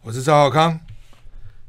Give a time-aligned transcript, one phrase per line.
[0.00, 0.78] 我是赵浩康，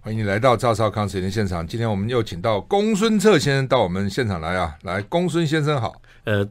[0.01, 1.67] 欢迎你来到赵少康时间现场。
[1.67, 4.77] 今天我们又请到公孙策先生到我们现场来啊！
[4.83, 5.99] 来，公孙先生好。
[6.25, 6.47] 呃，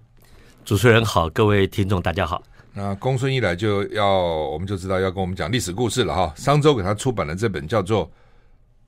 [0.65, 2.43] 主持人好，各位听众大家好。
[2.75, 6.35] 那公孙一来就要，我们就知道要跟我们讲历史故事了哈。
[6.37, 8.07] 商周给他出版的这本叫做《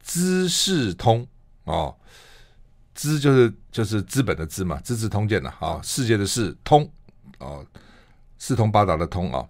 [0.02, 1.22] 资世通》
[1.64, 1.94] 哦，
[2.94, 6.90] 资就是就是资本的资嘛，《资治通鉴》呐啊，世界的世通
[7.38, 7.64] 哦，
[8.36, 9.46] 四通八达的通啊。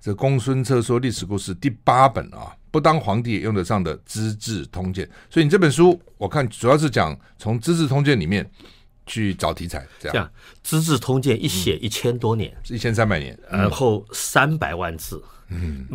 [0.00, 8.50] 这公孙策说历史故事第八本啊，不当皇帝也用得上的《资治通鉴》，所以你这本书我看主要是讲从《资治通鉴》里面
[9.04, 10.26] 去找题材，这样。
[10.62, 15.86] 《资治通鉴》一写一千多年，一千三百年，然后三百万字，嗯，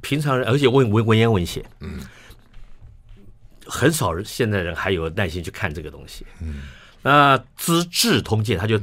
[0.00, 2.00] 平常人而且文文文言文写，嗯，
[3.66, 6.62] 很少人现在人还有耐心去看这个东西，嗯，
[7.02, 8.80] 那《资治通鉴》他就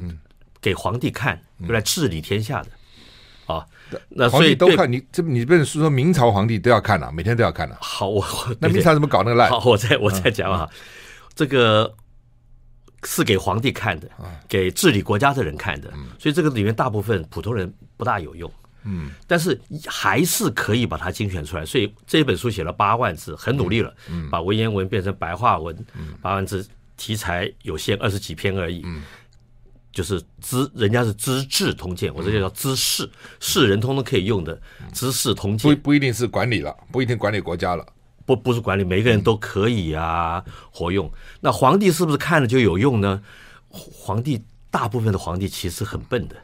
[0.61, 2.69] 给皇帝看，用来治理天下的。
[3.51, 3.65] 啊，
[4.09, 7.77] 那所以都看你这，你这本书说明朝皇帝都要看啊，每天都要看啊。
[7.81, 8.25] 好，我
[8.59, 9.49] 那明朝怎么搞那个烂？
[9.49, 10.69] 好，我再我再讲啊，
[11.35, 11.93] 这个
[13.03, 14.09] 是给皇帝看的，
[14.47, 18.51] 给治理国家的人看的，所以这个里面大部分普通人不大有用。
[18.83, 21.63] 嗯，但是还是可以把它精选出来。
[21.63, 23.93] 所以这一本书写了八万字，很努力了，
[24.31, 25.85] 把文言文变成白话文，
[26.19, 28.83] 八万字题材有限，二十几篇而已。
[29.91, 33.09] 就是资，人家是资治通鉴，我这就叫资世，
[33.41, 34.57] 世人通通可以用的
[34.93, 35.75] 资世通鉴。
[35.75, 37.85] 不不一定是管理了，不一定管理国家了，
[38.25, 41.11] 不不是管理，每个人都可以啊活用。
[41.41, 43.21] 那皇帝是不是看了就有用呢？
[43.69, 46.37] 皇帝大部分的皇帝其实很笨的，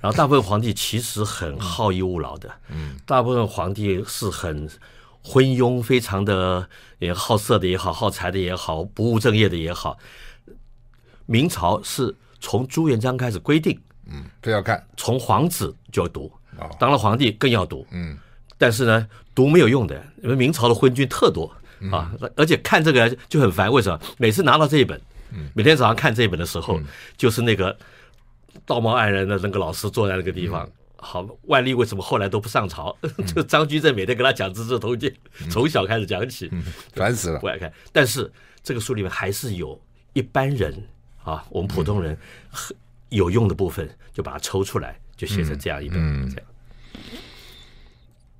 [0.00, 4.68] 然后大部分皇帝其实很好逸恶劳的，嗯，大部分皇帝是很
[5.22, 9.96] 昏庸，非常的也好色的也好，好财的也好，不务正业的也好。
[11.26, 12.16] 明朝是。
[12.40, 14.84] 从朱元璋开始规定，嗯，都要看。
[14.96, 16.32] 从皇子就要读，
[16.78, 18.18] 当了皇帝更要读，嗯。
[18.58, 21.50] 但是呢，读没有用的，因为明朝的昏君特多
[21.90, 23.72] 啊，而且看这个就很烦。
[23.72, 23.98] 为什么？
[24.18, 25.00] 每次拿到这一本，
[25.54, 26.78] 每天早上看这一本的时候，
[27.16, 27.74] 就是那个
[28.66, 30.68] 道貌岸然的那个老师坐在那个地方。
[30.98, 32.94] 好，万历为什么后来都不上朝？
[33.34, 35.10] 就张居正每天跟他讲《资治通鉴》，
[35.50, 36.50] 从小开始讲起，
[36.92, 37.72] 烦死了，不爱看。
[37.90, 38.30] 但是
[38.62, 39.80] 这个书里面还是有
[40.12, 40.86] 一般人。
[41.22, 42.16] 啊，我们普通人
[42.50, 42.76] 很
[43.10, 46.46] 有用的部分，就把它抽出来，就写成这样一本这样。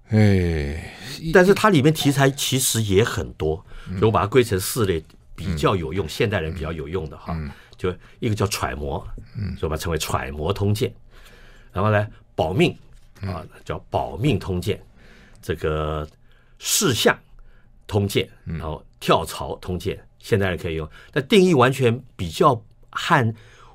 [0.08, 0.94] 哎，
[1.32, 5.02] 但是它里面题材其实也很多，所以我把它归成四类
[5.36, 7.36] 比较有用，现代人比较有用的哈。
[7.76, 9.06] 就一个叫揣摩，
[9.58, 10.92] 所以把它称为揣摩通鉴。
[11.72, 12.76] 然后呢，保命
[13.22, 14.80] 啊，叫保命通鉴。
[15.42, 16.06] 这个
[16.58, 17.18] 事项
[17.86, 22.62] 通鉴，然后跳槽通鉴，现代人可以用，但定义完全比较。
[22.90, 23.34] 和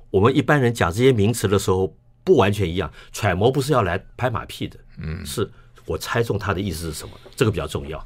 [0.10, 5.50] 我们一般人讲这些名词的时候不完全一样，揣摩不是要来拍马屁的，嗯，是
[5.86, 8.00] 我猜中他的意思是什么，这个比较重要。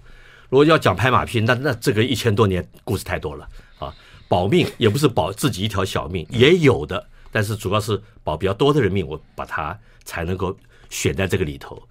[0.49, 3.93] 如果要讲拍马屁，那那这个一千多年故事太多了啊。
[4.27, 10.55] 保命也不是保自己一条小命，也有的，但是主要是保比较多的人命，我把它才能够
[10.89, 11.81] 选在这个里头。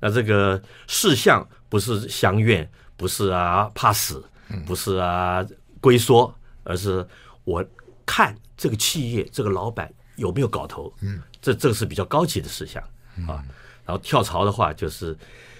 [0.00, 2.66] 那这个事项不是相怨，
[2.96, 4.24] 不是啊怕死，
[4.66, 5.44] 不是啊
[5.80, 6.34] 龟缩，
[6.64, 7.06] 而是
[7.44, 7.62] 我
[8.06, 8.34] 看。
[8.58, 10.90] 这个企业这个老板有没有搞头？
[11.02, 12.82] 嗯，这这个是比较高级的事项
[13.28, 13.44] 啊。
[13.84, 15.14] 然后跳槽的话，就是，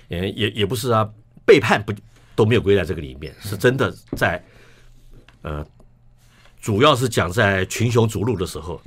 [0.08, 1.06] 也也也不是啊，
[1.44, 1.92] 背叛不
[2.34, 4.42] 都没有归在这个里面，是真的在，
[5.42, 5.62] 呃，
[6.58, 8.80] 主要是讲在群雄逐鹿的时候，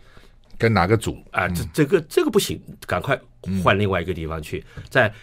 [0.58, 1.48] 跟哪个组啊？
[1.50, 3.16] 这这个这个不行，赶快
[3.64, 5.14] 换另外一个地方去，在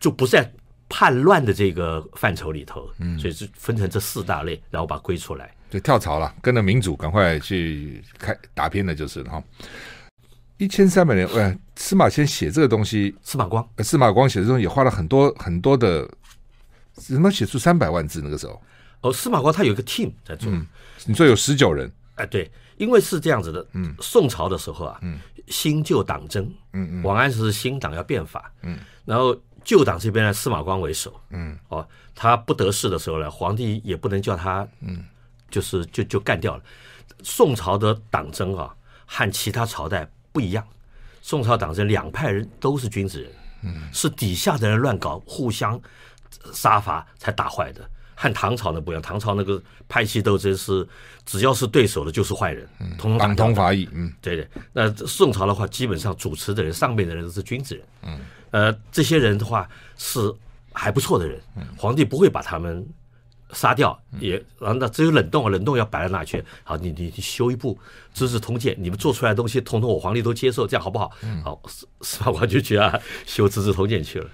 [0.00, 0.50] 就不在
[0.88, 5.54] 叛乱的这个范畴里头，嗯，所以是分成这四大类，然后把它归出来。
[5.68, 9.42] 就跳槽了，跟着民主赶快去开打拼的，就是哈。
[10.58, 16.08] 一千三百年，喂，司马迁写这个东西，司马光，司马光写这东西也花了很多很多的，
[16.94, 18.22] 怎么写出三百万字？
[18.24, 18.62] 那个时候，
[19.02, 20.66] 哦，司马光他有一个 team 在做，嗯、
[21.04, 25.18] 你说有十九人，哎，对，因为是这样子的，嗯，宋朝的时候啊，嗯，
[25.48, 35.04] 新旧党争，嗯嗯，王安石是新党要变法，嗯，然后旧党这边呢，司马光为首，嗯，哦，他不得势的时候呢，皇帝也不能叫他，嗯。
[35.50, 36.62] 就是就就干掉了。
[37.22, 38.74] 宋朝的党争啊，
[39.06, 40.66] 和其他朝代不一样。
[41.22, 43.32] 宋朝党争两派人都是君子人，
[43.62, 45.80] 嗯，是底下的人乱搞，互相
[46.52, 47.88] 杀伐才打坏的。
[48.18, 50.86] 和唐朝的不一样，唐朝那个派系斗争是
[51.26, 52.66] 只要是对手的，就是坏人，
[52.96, 53.86] 通通党同伐异。
[53.92, 54.48] 嗯，对对。
[54.72, 57.84] 那宋朝的话，基本上主持的人，上面的人都是君子人。
[58.04, 58.20] 嗯，
[58.52, 60.32] 呃，这些人的话是
[60.72, 61.38] 还不错的人，
[61.76, 62.88] 皇帝不会把他们
[63.52, 66.44] 杀掉，也然后那只有冷冻啊，冷冻要摆在那去？
[66.64, 67.74] 好，你你你修一部
[68.12, 71.12] 《资治通鉴》，你们做出来的东西，统统我皇帝都接受，这样好不好？
[71.44, 74.28] 好，司司马光就去啊，修《资治通鉴》去了。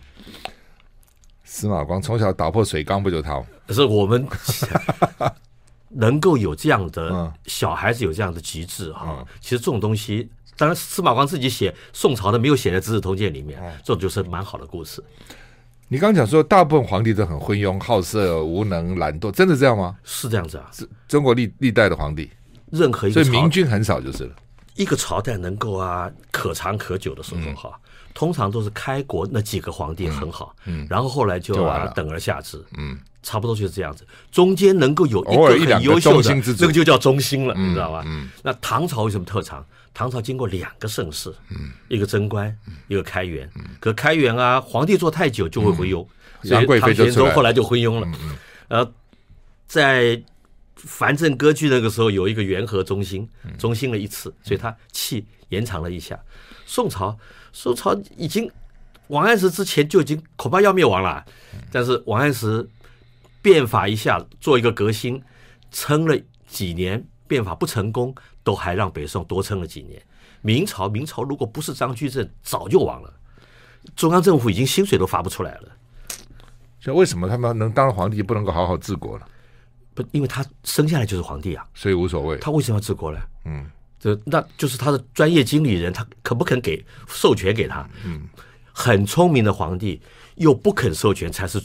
[1.45, 3.47] 司马光从小打破水缸，不就他吗？
[3.67, 4.27] 可是我们
[5.95, 9.23] 能够有这样的小孩子，有这样的极致哈。
[9.41, 15.05] 其实这种东西，当然司马光自己写宋朝的没有写在《资治通鉴》里面，这种就是蛮好的故事。
[15.93, 19.95] 你刚讲说，大部分皇帝都很昏庸、好色、无能、懒惰，真的这样吗？
[20.05, 20.65] 是这样子啊。
[20.73, 22.31] 是中国历历代的皇帝，
[22.71, 24.35] 任何一个，所以明君很少就是了。
[24.77, 27.79] 一个朝代能够啊可长可久的时候哈。
[28.15, 34.07] 通常都是开国那几个皇帝很好，嗯，然后后来就啊等而下之，嗯，差不多就是这样子。
[34.31, 38.03] 中间能够有一个很优秀的，这个就叫中兴了，你知道吧？
[38.07, 39.65] 嗯，那唐朝有什么特长？
[39.95, 42.57] 唐朝经过两个盛世，嗯，一个贞观，
[42.89, 43.51] 一个开元。
[43.81, 46.07] 可开元啊，皇帝做太久就会昏庸，
[46.43, 48.19] 所以唐玄宗后来就昏庸了。
[48.69, 48.93] 呃，
[49.67, 50.23] 在
[50.77, 53.29] 藩镇割据那个时候，有一个元和中兴，
[53.59, 56.19] 中兴了一次，所以他气延长了一下。
[56.67, 57.19] 宋朝。
[57.55, 58.51] 宋朝已经
[59.09, 61.23] 王安石之前就已经恐怕要灭亡了，
[61.71, 62.67] 但是王安石
[63.43, 65.23] 变法一下做一个革新，
[65.71, 66.19] 撑了
[66.49, 68.15] 几年，变法不成功，
[68.45, 70.03] 都还让北宋多撑了几年。
[70.43, 73.11] 明朝，明朝如果不是张居正，早就亡了。
[73.97, 75.69] 中央政府已经薪水都发不出来了。
[76.79, 79.25] 所以为什么他们能当皇帝不能够好好治国呢？
[79.95, 82.37] 不，因为他生下来就是皇帝啊，所以无所谓。
[82.37, 83.19] 他为什么要治国呢？
[83.47, 83.71] 嗯。
[83.99, 87.89] 这那就是他的专业经理人，他肯不肯给授权给他？
[88.05, 88.29] 嗯，
[88.73, 90.03] 很聪明的皇帝
[90.35, 91.63] 又不肯授权，才是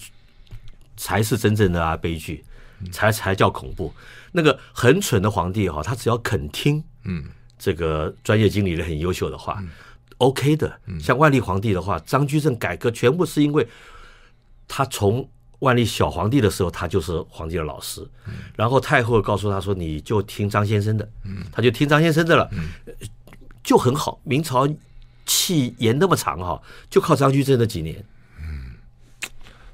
[0.96, 2.46] 才是真正的啊悲剧，
[2.92, 3.94] 才才叫恐怖。
[4.32, 7.24] 那个很蠢的皇帝哈，他只要肯听，嗯，
[7.58, 9.64] 这个专业经理人很优秀的话
[10.18, 10.80] ，OK 的。
[11.00, 13.68] 像万历皇帝的话，张居正改革全部是因为
[14.68, 15.28] 他从。
[15.62, 18.08] 万历小皇帝的时候，他就是皇帝的老师。
[18.56, 21.10] 然后太后告诉他说：“你就听张先生的。”
[21.52, 22.48] 他就听张先生的了，
[23.64, 24.22] 就很好。
[24.24, 24.70] 明朝
[25.26, 28.06] 气延那么长哈，就靠张居正那几年。
[28.40, 28.76] 嗯，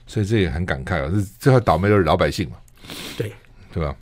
[0.07, 1.11] 所以这也很感慨啊！
[1.13, 2.55] 这最后倒霉的是老百姓嘛？
[3.17, 3.33] 对，
[3.71, 3.95] 对吧？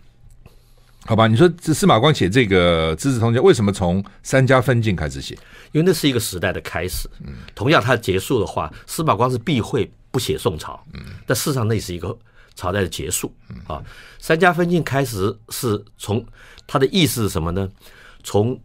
[1.06, 5.36] 好吧，你说这司马光写这个《资治通鉴》，为什么从三家分晋开始写？
[5.72, 7.10] 因为那是一个时代的开始。
[7.56, 9.92] 同样，他结束的话，司马光是避讳。
[10.13, 12.13] 不写宋朝，嗯但事实上那是一个
[12.54, 13.33] 朝代的结束
[13.66, 13.81] 啊。
[14.19, 16.22] 三家分晋开始是从
[16.68, 17.72] 他的意思是什么呢？
[18.22, 18.60] 从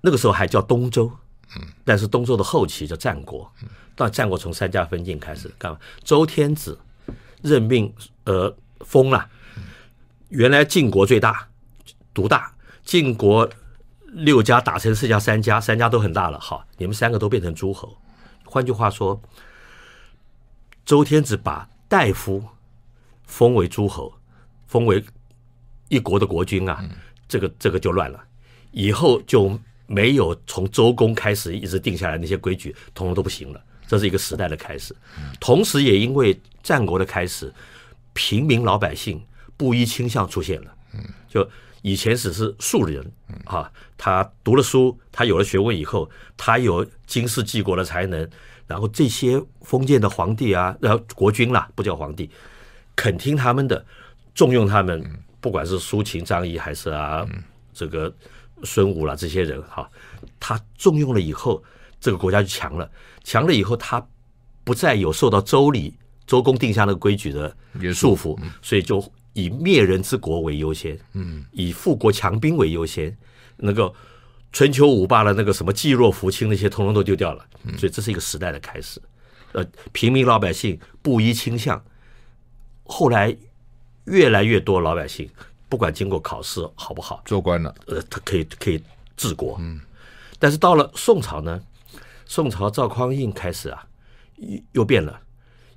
[0.00, 1.08] 那个时候还叫东周，
[1.56, 3.48] 嗯但是东周的后期叫战国，
[3.94, 5.78] 到战国从三家分晋开始干嘛？
[6.02, 6.76] 周天子
[7.40, 9.28] 任命呃封了，
[10.30, 11.46] 原来晋国最大
[12.12, 13.48] 独大，晋国
[14.06, 17.96] 六家打成四家三家，三家都很大了，好，你们三个都变成诸侯。
[18.44, 19.20] 换句话说。
[20.86, 22.42] 周天子把大夫
[23.24, 24.12] 封为诸侯，
[24.66, 25.04] 封为
[25.88, 26.84] 一国的国君啊，
[27.28, 28.20] 这个这个就乱了。
[28.72, 29.56] 以后就
[29.86, 33.62] 没有从周公开始一直定下来那些规矩，统统都不行了。
[33.86, 34.96] 这是一个时代的开始，
[35.38, 37.54] 同时也因为战国的开始，
[38.12, 39.22] 平民老百姓
[39.60, 40.74] 布衣倾向出现了。
[41.28, 41.46] 就
[41.82, 43.04] 以前只是庶人
[43.44, 48.26] 啊，他读了书，他有了学问以后，他有经世济国的才能。
[48.66, 52.30] 然后这些封建的皇帝啊，然后国君啦，不叫皇帝，
[52.96, 53.84] 肯听他们的，
[54.34, 55.04] 重用他们，
[55.42, 57.26] 不管是苏秦、张仪还是啊
[57.74, 58.10] 这个
[58.64, 59.86] 孙武啦这些人哈，
[60.38, 61.62] 他重用了以后，
[62.00, 62.90] 这个国家就强了，
[63.22, 64.02] 强了以后他
[64.64, 65.94] 不再有受到周礼、
[66.26, 67.54] 周公定下那个规矩的
[67.92, 73.16] 束缚，所以就以灭人之国为优先，嗯，以富国强兵为优先，
[73.56, 73.92] 那个。
[74.52, 77.46] 春秋五霸的那个什么济弱扶倾那些，通通都丢掉了，
[77.78, 79.00] 所以这是一个时代的开始。
[79.52, 81.80] 呃，平民老百姓布衣倾向，
[82.82, 83.36] 后来
[84.06, 85.30] 越来越多老百姓，
[85.68, 88.82] 不管经过考试好不好，做官了，呃，他可以可以
[89.16, 89.56] 治国。
[89.60, 89.80] 嗯，
[90.40, 91.62] 但是到了宋朝呢，
[92.26, 93.86] 宋朝赵匡胤开始啊，
[94.38, 95.20] 又又变了。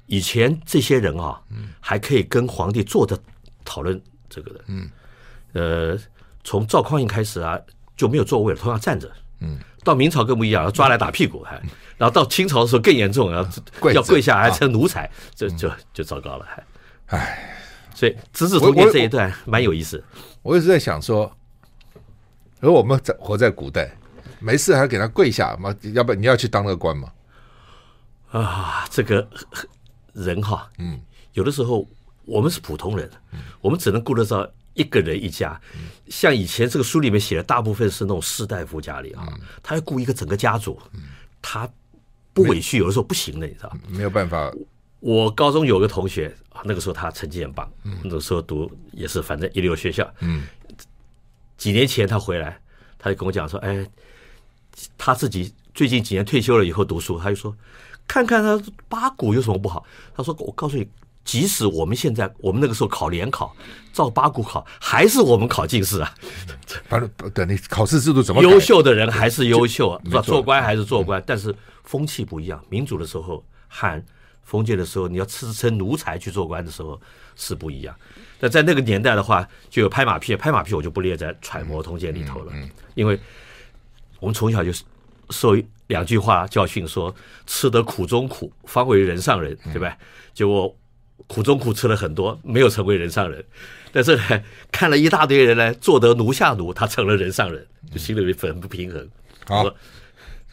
[0.08, 1.40] 以前这些人啊，
[1.80, 3.16] 还可以跟皇帝坐着
[3.64, 4.62] 讨论这个的。
[4.68, 4.90] 嗯，
[5.54, 5.98] 呃，
[6.44, 7.60] 从赵匡胤开始啊。
[7.96, 9.10] 就没有座位了，同样站着。
[9.40, 11.62] 嗯，到明朝更不一样，要抓来打屁股还。
[11.96, 13.48] 然后到清朝的时候更严重，要
[13.94, 16.64] 要跪下还成奴才，这就就糟糕了还。
[17.16, 17.56] 唉，
[17.94, 20.04] 所以《资治通鉴》这一段蛮有意思。
[20.42, 21.32] 我一直在想说，
[22.62, 23.96] 而我们在活在古代，
[24.40, 25.74] 没事还给他跪下嘛？
[25.94, 27.12] 要不然你要去当那个官嘛？
[28.32, 29.26] 啊，这个
[30.14, 31.00] 人哈，嗯，
[31.34, 31.88] 有的时候
[32.26, 33.10] 我们是普通人，
[33.62, 35.60] 我们只能顾得到一个人一家。
[36.08, 39.28] 像以前这个书里面写的，大部分是那种士大夫家里啊，
[39.62, 40.80] 他要顾一个整个家族，
[41.42, 41.70] 他
[42.34, 43.78] 不委屈有的时候不行的，你知道？
[43.90, 44.52] 没有办法。
[45.00, 47.70] 我高中有个同学，那个时候他成绩很棒，
[48.04, 50.10] 那个时候读也是反正一流学校。
[50.22, 50.48] 嗯，
[51.58, 52.58] 几年前他回来，
[52.98, 53.86] 他就跟我讲说：“哎，
[54.98, 57.54] 他自己最近几年退休了以后读书，他就说，
[58.08, 59.86] 看看他八股有什么不好？
[60.16, 60.88] 他说，我告诉你，
[61.24, 63.56] 即使我们现在我们那个时候考联考，
[63.92, 66.14] 照八股考，还是我们考进士啊。
[66.88, 70.22] 反正等你考试制度怎么优秀的人还是优秀啊，是吧？
[70.22, 71.54] 做官还是做官，但是
[71.84, 72.64] 风气不一样。
[72.70, 74.04] 民主的时候喊。”
[74.46, 77.00] 封建的时候，你要自称奴才去做官的时候
[77.34, 77.96] 是不一样。
[78.42, 82.52] 那在那个年代的话，就有拍马屁，拍马屁我就不列在揣摩通鉴里头了，
[82.94, 83.18] 因为
[84.20, 84.70] 我们从小就
[85.30, 85.56] 受
[85.88, 87.16] 两句话教训，说
[87.48, 89.98] 吃得苦中苦，方为人上人，对吧？
[90.34, 90.76] 结果
[91.28, 93.44] 苦中苦吃了很多，没有成为人上人。
[93.92, 99.08] 但是呢，看了一大堆人呢，做得奴下奴，他成了人上人，就心里很不平衡。
[99.46, 99.66] 好，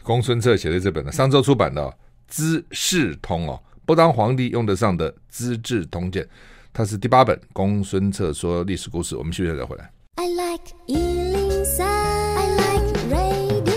[0.03, 1.81] 公孙策写的这本呢，商周出版的
[2.27, 3.59] 《资治通》哦。
[3.85, 6.23] 不当皇帝用得上的《资治通鉴》，
[6.71, 7.39] 它是第八本。
[7.51, 9.91] 公孙策说历史故事，我们休息再回来。
[10.15, 13.71] I like 103, I like radio。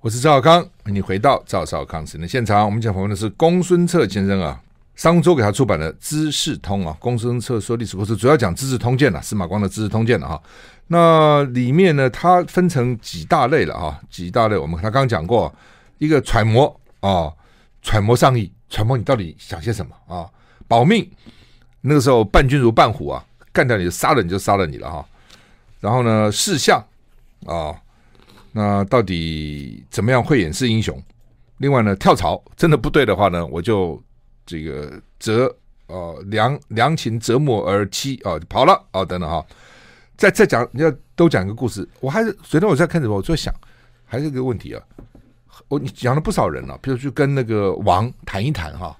[0.00, 2.64] 我是赵少康，欢迎你回到赵少康时的现场。
[2.66, 4.60] 我们讲访问的是公孙策先生啊，
[4.96, 6.96] 商周给他出版的《资治通》啊。
[6.98, 10.42] 公孙策说历史故事，主要讲《资治通鉴》了，司马光的《资治通鉴》了哈。
[10.88, 14.00] 那里面呢，它分成几大类了啊？
[14.10, 14.56] 几大类？
[14.56, 15.54] 我们他刚刚讲过，
[15.98, 17.32] 一个揣摩啊。
[17.82, 20.28] 揣摩上意，揣摩你到底想些什么啊？
[20.66, 21.08] 保命，
[21.82, 25.06] 那个时候伴君如伴虎啊，干掉你就杀了你就杀了你了哈。
[25.78, 26.84] 然后呢，事项
[27.46, 27.72] 啊，
[28.50, 31.00] 那到底怎么样慧眼识英雄？
[31.58, 34.02] 另外呢，跳槽真的不对的话呢，我就
[34.46, 35.54] 这个折
[35.88, 39.44] 呃良良禽择木而栖啊，跑了啊等等哈。
[40.16, 43.54] 再再讲，你要都讲一个故事，我还是昨天我在看什么，我就想
[44.06, 44.82] 还是一个问题啊。
[45.68, 48.96] 我你讲了不少人了，比如去跟那个王谈一谈哈，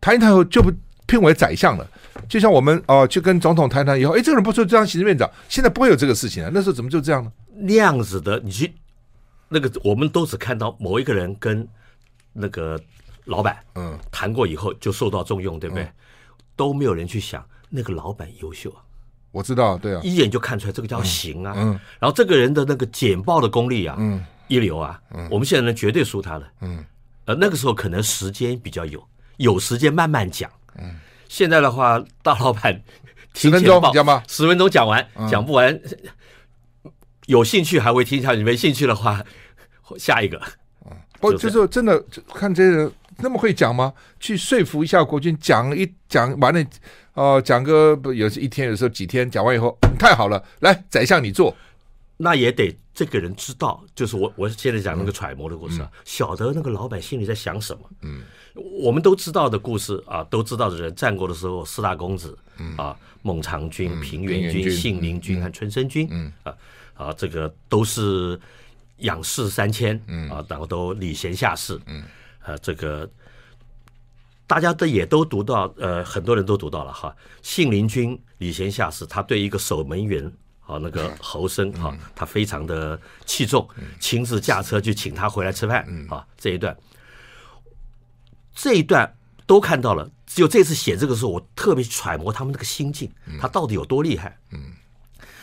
[0.00, 0.72] 谈一谈后就不
[1.06, 1.86] 聘为宰相了。
[2.28, 6.50] 就像我们哦、去跟总统谈谈以后，哎，这个人不错，这样行政院长，现在不会有这个事情了。
[6.52, 7.32] 那时候怎么就这样呢？
[7.54, 8.72] 那样子的，你去
[9.48, 11.66] 那个，我们都只看到某一个人跟
[12.32, 12.80] 那个
[13.30, 15.84] 老板嗯谈过以后就受到重用，对不对？
[15.84, 15.92] 嗯、
[16.56, 18.82] 都没有人去想那个老板优秀啊。
[19.30, 21.54] 我知道，对啊，一眼就看出来这个叫行啊。
[21.56, 24.22] 嗯，嗯然后这个人的那个简报的功力啊，嗯。
[24.50, 25.00] 一流啊！
[25.14, 26.44] 嗯，我们现在能绝对输他了。
[26.60, 26.84] 嗯，
[27.24, 29.00] 呃，那个时候可能时间比较有，
[29.36, 30.50] 有时间慢慢讲。
[30.76, 30.96] 嗯，
[31.28, 32.82] 现在的话，大老板
[33.34, 34.24] 十分钟讲吧？
[34.26, 35.80] 十分钟讲完，讲不完，
[37.26, 39.24] 有兴趣还会听一下去，没兴趣的话，
[39.96, 40.36] 下一个。
[40.84, 43.92] 嗯，不，就是真的看这些人那么会讲吗？
[44.18, 46.64] 去说服一下国君，讲一讲完了，
[47.14, 51.54] 哦，讲个不有时一天，有时候几天，讲完以后太好了，来，宰相你做。
[52.22, 57.80] 那也得这个人知道，就是我我现在讲那个揣摩的故事啊，晓得那个老板心里在想什么。
[58.02, 58.20] 嗯，
[58.54, 62.36] 我们都知道的故事啊，都知道的人，战国的时候四大公子
[62.76, 66.06] 啊，孟尝君、平原君、信陵君和春申君。
[66.10, 66.54] 嗯啊
[66.94, 68.38] 啊，这个都是
[68.98, 69.98] 仰视三千。
[70.06, 71.80] 嗯啊，然后都礼贤下士。
[71.86, 72.02] 嗯
[72.50, 73.08] 啊，这个
[74.46, 77.14] 大家都也都读到，呃，很多人都读到了哈。
[77.42, 80.30] 信陵君礼贤下士，他对一个守门员。
[80.66, 86.24] 啊，那个侯生啊，他非常的器重，亲自驾车去请他回来吃饭啊。
[86.38, 86.76] 这一段，
[88.54, 89.12] 这一段
[89.46, 90.08] 都看到了。
[90.26, 94.38] 只有这次写这个时候，我特别揣摩他们那个心境，他到底有多厉害。
[94.52, 94.60] 嗯，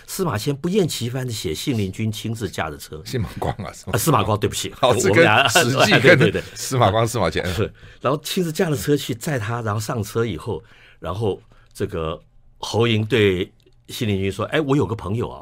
[0.07, 2.99] 司马迁不厌其烦的写信陵君亲自驾着车。
[3.05, 7.43] 司马光 啊，司马光，对不起， 我们俩史记 对对对，司马光、司马迁。
[8.01, 10.63] 然后亲自驾着车去载他，然后上车以后，
[10.99, 11.39] 然后
[11.71, 12.19] 这个
[12.57, 13.51] 侯嬴对。
[13.89, 15.41] 信陵君说：“哎，我有个朋友啊，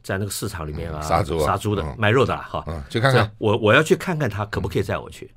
[0.00, 3.28] 在那个市场里面啊，杀猪、杀猪的、卖肉的哈，去看看。
[3.36, 5.28] 我我要去看看他，可不可以载我去？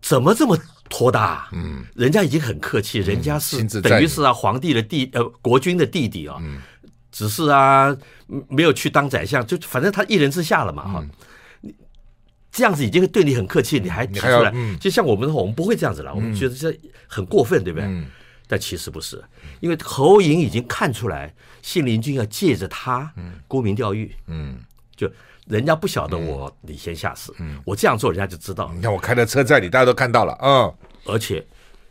[0.00, 0.56] 怎么这么
[0.88, 1.48] 托大？
[1.52, 6.40] 嗯，人家已经很客气，人家是等于是啊，皇帝的弟呃，国君的弟弟啊，
[7.12, 7.96] 只是啊，
[8.48, 11.06] 没有去当宰相，就反正他一人之下了嘛哈。
[12.50, 16.76] 这样子已经对你很客气，你还提出来，就像我们的话，我们不会这样子了，我们觉得这
[17.06, 17.88] 很过分，对不对？”
[18.50, 19.22] 但其实不是，
[19.60, 23.12] 因为侯嬴已经看出来，信陵君要借着他，
[23.46, 24.58] 沽名钓誉，嗯，
[24.96, 25.06] 就
[25.48, 28.70] 人家不晓得我礼贤下士，嗯，我这样做人家就知道。
[28.74, 30.74] 你看我开的车载你，大家都看到了，嗯，
[31.06, 31.44] 而且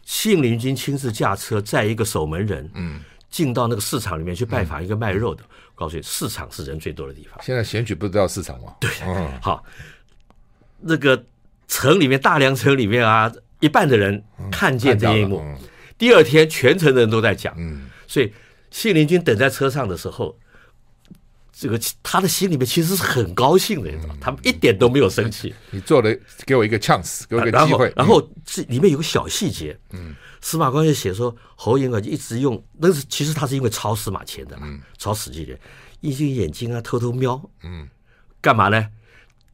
[0.03, 5.43] 信陵君亲自驾车载一个守门人，嗯，进到那个市场里面去拜访一个卖肉的，
[5.75, 7.39] 告诉你，市场是人最多的地方。
[7.43, 8.75] 现在选举不知道市场吗？
[8.79, 8.89] 对，
[9.41, 9.63] 好，
[10.79, 11.23] 那个
[11.67, 13.31] 城里面大梁城里面啊。
[13.59, 15.57] 一半的人看见这一幕，嗯、
[15.97, 18.31] 第二天全城的人都在讲，嗯，所以
[18.69, 20.37] 信陵君等在车上的时候，
[21.59, 25.55] 这个他的心里面其实是很高兴的，你知道，他们一点都没有生气。
[25.71, 27.91] 你做的给我一个 chance，给我一个机会。
[27.95, 34.67] 然后，然后这里面有个小细节，嗯，司马光就写说侯爷啊，就一直用，那是其实他是因为抄司马迁的嘛，
[34.99, 35.57] 抄史记的，
[36.01, 37.87] 一只眼睛啊偷偷瞄，嗯，
[38.39, 38.89] 干嘛呢？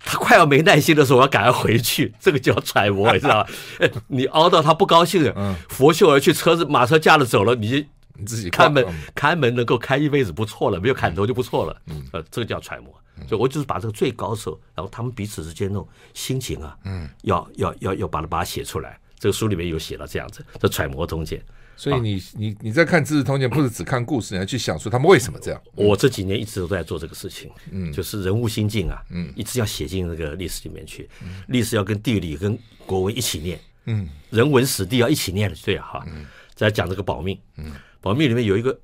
[0.05, 3.49] 他快要没耐心的时候，我要赶快回去， 这个叫揣摩，你知道吧？
[4.09, 11.81] 你熬到他不高兴了，拂袖而去，车子马车驾着走了，你你自己看门，看门能够开一辈子不错了，没有砍头就不错了。
[11.87, 12.93] 嗯，呃，这个叫揣摩。
[13.27, 18.99] 所以我就是把这个最高手，然后他们彼此之间那种心情啊，嗯，要要要要把它把它写出来。
[19.19, 21.41] 这个书里面有写到这样子，这揣摩通鉴。
[21.75, 25.61] 所以你你你在看《资治通鉴》，不是只看故事，你要去想说他们为什么这样。
[25.75, 31.41] 我这几年一直都在做这个事情，嗯，就是人物心境啊，嗯，一直要写进那个历史里面去，嗯。
[31.47, 36.05] 历史要跟地理跟国文一起念，嗯，人文史地要一起念的，对啊，哈，
[36.53, 37.71] 在讲这个保命，嗯，
[38.03, 38.77] 保密里面有一个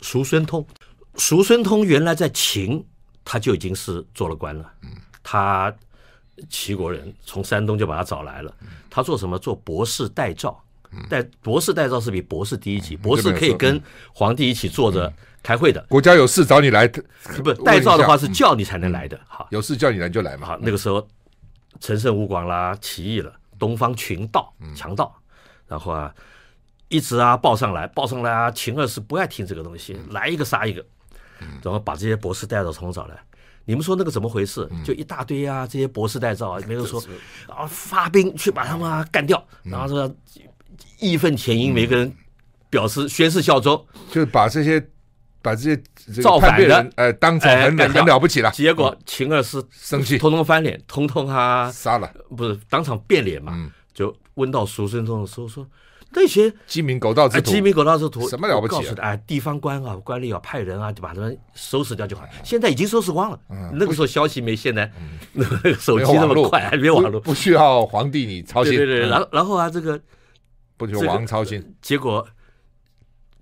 [0.00, 0.66] 叔孙通，
[1.14, 2.84] 叔孙通原来在秦
[3.24, 4.90] 他就已经是做了官了，嗯，
[5.22, 5.72] 他
[6.50, 8.52] 齐国人从山东就把他找来了，
[8.90, 9.38] 他做什么？
[9.38, 10.60] 做博士代召。
[11.10, 13.78] 代博士代召是比博士低一级，博士可以跟
[14.10, 15.78] 皇帝一起坐着开会的。
[15.86, 19.20] 国家有事找你来，不代召的话是叫你才能来的。
[19.28, 20.46] 好，有事叫你来就来嘛。
[20.46, 21.06] 好，那个时候
[21.78, 25.14] 陈胜吴广啦起义了，东方群盗强盗，
[25.66, 26.12] 然后啊
[26.88, 30.84] 一直啊报上来，报上来啊，秦二世不爱听这个东西，来一个杀一个，
[31.62, 33.18] 然后把这些博士代召统找来。
[33.64, 34.68] 你们说那个怎么回事？
[34.84, 37.02] 就一大堆啊，这些博士代召啊，没有说
[37.46, 40.14] 啊发兵去把他们啊干掉，然后说。
[41.00, 42.12] 义愤填膺，每个人
[42.70, 44.84] 表示宣誓效忠，就是把这些
[45.42, 48.50] 把这些造反的呃当成很很了不起了。
[48.50, 53.72] 结果秦二世生气，通通翻脸，通通啊杀了，不是当场变脸嘛？
[53.92, 55.66] 就问到苏孙通的时候说，
[56.10, 58.88] 那些鸡鸣狗盗之徒，鸡鸣狗盗之徒什么了不起？
[58.98, 62.24] 哎，地方官啊，官吏啊，派人啊，就把他们收拾掉就好。
[62.42, 63.38] 现在已经收拾光了。
[63.72, 64.90] 那个时候消息没现在
[65.32, 68.74] 那个手机那么快，没网络，不需要皇帝你操心。
[68.74, 70.00] 对对对，然后然后啊这个。
[70.78, 72.24] 不就王操心，结果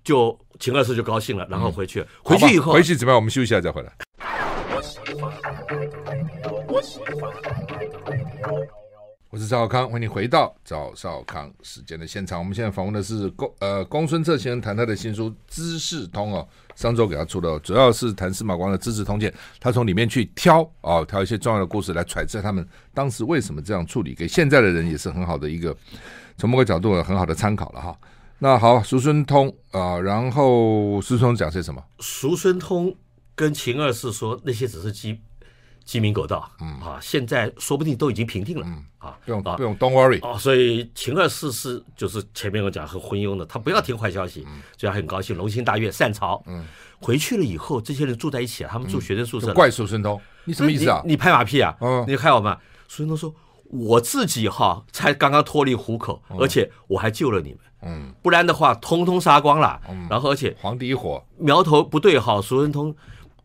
[0.03, 3.15] 就秦二世就高兴了，然后回去，回去以后回去怎么样？
[3.15, 3.93] 我们休息一下再回来。
[9.37, 12.39] 我是赵少康，欢迎回到赵少康时间的现场。
[12.39, 25.77] 我们现在访问的是公呃公孙策先生谈他的新书《资治通》哦，上周给他出的，主要是谈司马光的《资治通鉴》，他从里面去挑哦挑一些重要的故事来揣测他们当时为什么这样处理，给现在的人也是很好的一个。
[26.35, 27.95] 从某个角度很好的参考了哈。
[28.39, 31.79] 那好，叔孙通啊、然后叔孙通讲些什么？
[31.99, 32.95] 叔孙通
[33.35, 35.21] 跟秦二世说那些只是机
[35.87, 40.37] 鸡鸣狗盗，嗯啊，现在说不定都已经平定了，嗯啊，不用不用，Don't worry 啊。
[40.37, 46.43] 所以秦二世是就是前面我讲很昏庸的，他不要听坏消息，嗯、所以他很高兴，龙心大悦，善朝。
[46.45, 46.65] 嗯，
[46.99, 49.53] 回去了以后，这些人住在一起啊，他们住学生宿舍。
[49.53, 51.01] 怪苏孙通，你什么意思啊？
[51.05, 51.73] 你，拍马屁啊？
[51.79, 52.55] 嗯，你害我们？
[52.89, 53.33] 苏孙通说。
[53.69, 62.95] 我自己哈才刚刚脱离虎口，而且我还救了你们，嗯，不然的话通通杀光了，嗯，然后而且皇帝一伙苗头不对哈，苏孙通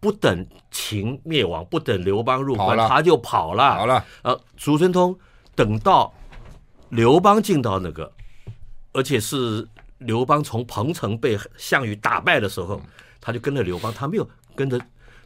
[0.03, 5.17] 不等秦灭亡，不等刘邦入关，他就跑了，好了，呃，叔孙通
[5.55, 6.13] 等到
[6.89, 8.13] 刘邦进到那个，
[8.93, 9.65] 而且是
[9.99, 12.83] 刘邦从彭城被项羽打败的时候，
[13.21, 14.77] 他就跟着刘邦，他没有跟着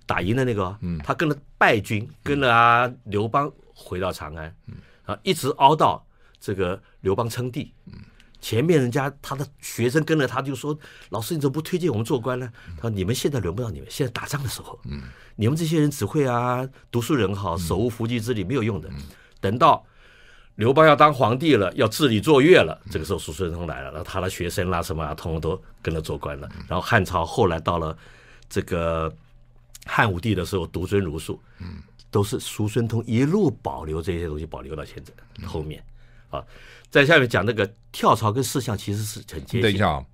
[0.05, 4.75] 打赢的那个，嗯，他跟着败军，跟着啊刘邦回到长安，嗯。
[5.07, 6.05] 啊，一直熬到
[6.39, 7.73] 这个刘邦称帝，
[8.47, 10.79] 前面人家他的学生跟着他就说
[11.11, 14.79] ：“老师，你怎么不推荐我们做官呢？”他说：“你们现在轮不到你们，现在打仗的时候，
[15.35, 18.89] 你们这些人只会啊读书人好，手无缚鸡之力，没有用的。
[19.41, 19.85] 等到
[20.55, 26.49] 刘邦要当皇帝了，要治理坐月了，这个时候叔孙通来了，然后他的学生啦什么啊，通通都跟着做官了。
[26.69, 27.99] 然后汉朝后来到了
[28.49, 29.13] 这个
[29.87, 31.43] 汉武帝的时候，独尊儒术。”
[32.09, 35.13] 都是叔孙通一路保留这些东西，保留到现在
[35.45, 35.85] 后面，
[36.37, 36.45] 啊，
[36.91, 39.63] 在下面讲那个跳槽跟事项其实是很接近。
[39.63, 40.05] 等一下啊，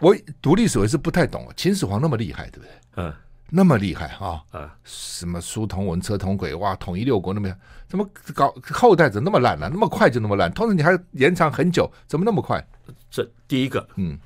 [0.00, 2.70] 我读历史我是不太懂，秦始皇那么厉害，对不对？
[2.96, 3.14] 嗯，
[3.50, 4.76] 那么厉害啊啊！
[4.84, 7.54] 什么书同文车同轨，哇，统一六国那么，
[7.88, 9.68] 怎么搞后代怎么那么烂呢？
[9.72, 10.52] 那么快就那么烂？
[10.52, 12.64] 同时你还延长很久，怎么那么快？
[13.10, 14.18] 这第一个，嗯，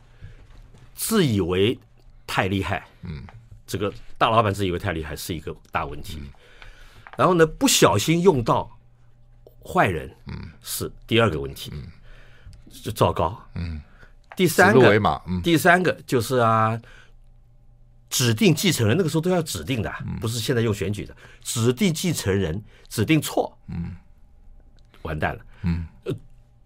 [0.95, 1.79] 自以为
[2.27, 3.23] 太厉害，嗯，
[3.67, 6.19] 这个大老板自以为太厉害是一个大问题。
[6.21, 6.29] 嗯
[7.19, 8.71] 然后呢，不小心用到
[9.69, 11.83] 坏人，嗯，是第二个问题，嗯，
[12.83, 13.79] 就糟糕，嗯，
[14.35, 16.81] 第三个，嗯，第三个就是啊，
[18.09, 23.95] 指定继承人那个时候都要指定的，不是现在用选举的，指定继承人指定错，嗯，
[25.03, 25.45] 完蛋了。
[25.63, 25.87] 嗯，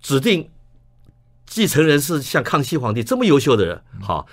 [0.01, 0.49] 指定
[1.45, 4.25] 继承人是像康熙皇帝这么优秀的人，好，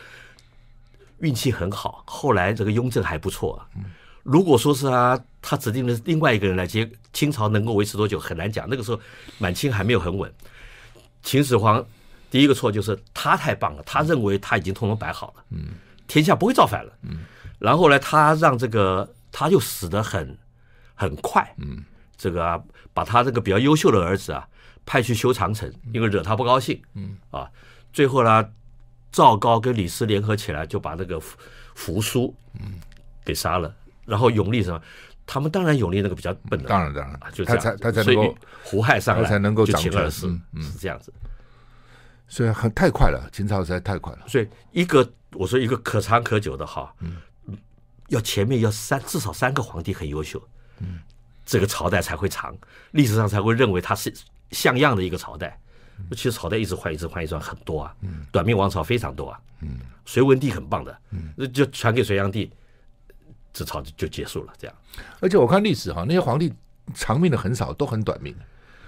[1.20, 2.04] 运气很好。
[2.06, 3.66] 后来这个雍正还不错啊。
[4.22, 8.68] 如果说是啊，他指定的另外一个人来接，清朝能够维持多久很难讲。
[8.70, 9.00] 那个时候
[9.38, 10.32] 满清还没有很稳。
[11.24, 11.86] 秦始皇
[12.30, 15.68] 第一个错就是他太棒了，他认为他已经通通摆好了，嗯，
[16.08, 17.20] 天下不会造反了，嗯。
[17.58, 20.38] 然后呢，他让这个他就死得很
[20.96, 21.84] 很快，嗯，
[22.18, 22.62] 这个啊，
[22.94, 24.48] 把他这个比较优秀的儿子啊
[24.86, 27.50] 派去修长城，因为惹他不高兴，嗯啊，
[27.92, 28.50] 最后呢，
[29.12, 31.20] 赵高跟李斯联合起来就把那个
[31.76, 32.80] 扶苏嗯
[33.26, 33.74] 给杀了。
[34.06, 34.82] 然后永历什么？
[35.32, 41.14] 他们当然永历那个比较笨的，当然当然，就他才他才能够胡亥上来才能够就秦二世，嗯，是这样子。
[42.28, 44.28] 所以很太快了，秦朝实在太快了。
[44.28, 47.16] 所以一个我说一个可长可久的哈，嗯，
[48.08, 50.42] 要前面要三至少三个皇帝很优秀，
[50.80, 51.00] 嗯，
[51.46, 52.58] 这个朝代才会长，
[52.90, 54.12] 历史上才会认为它是
[54.50, 55.60] 像样的一个朝代。
[56.14, 62.52] 其实朝代一直换，一直换，一直换很多啊，嗯，短命王朝非常多啊，嗯，隋文帝很棒的，嗯，那就传给隋炀帝。
[63.60, 64.76] 这朝就就结束了，这样。
[65.20, 66.54] 而且我看历史哈，那些皇帝
[66.94, 68.34] 长命的很少，都很短命。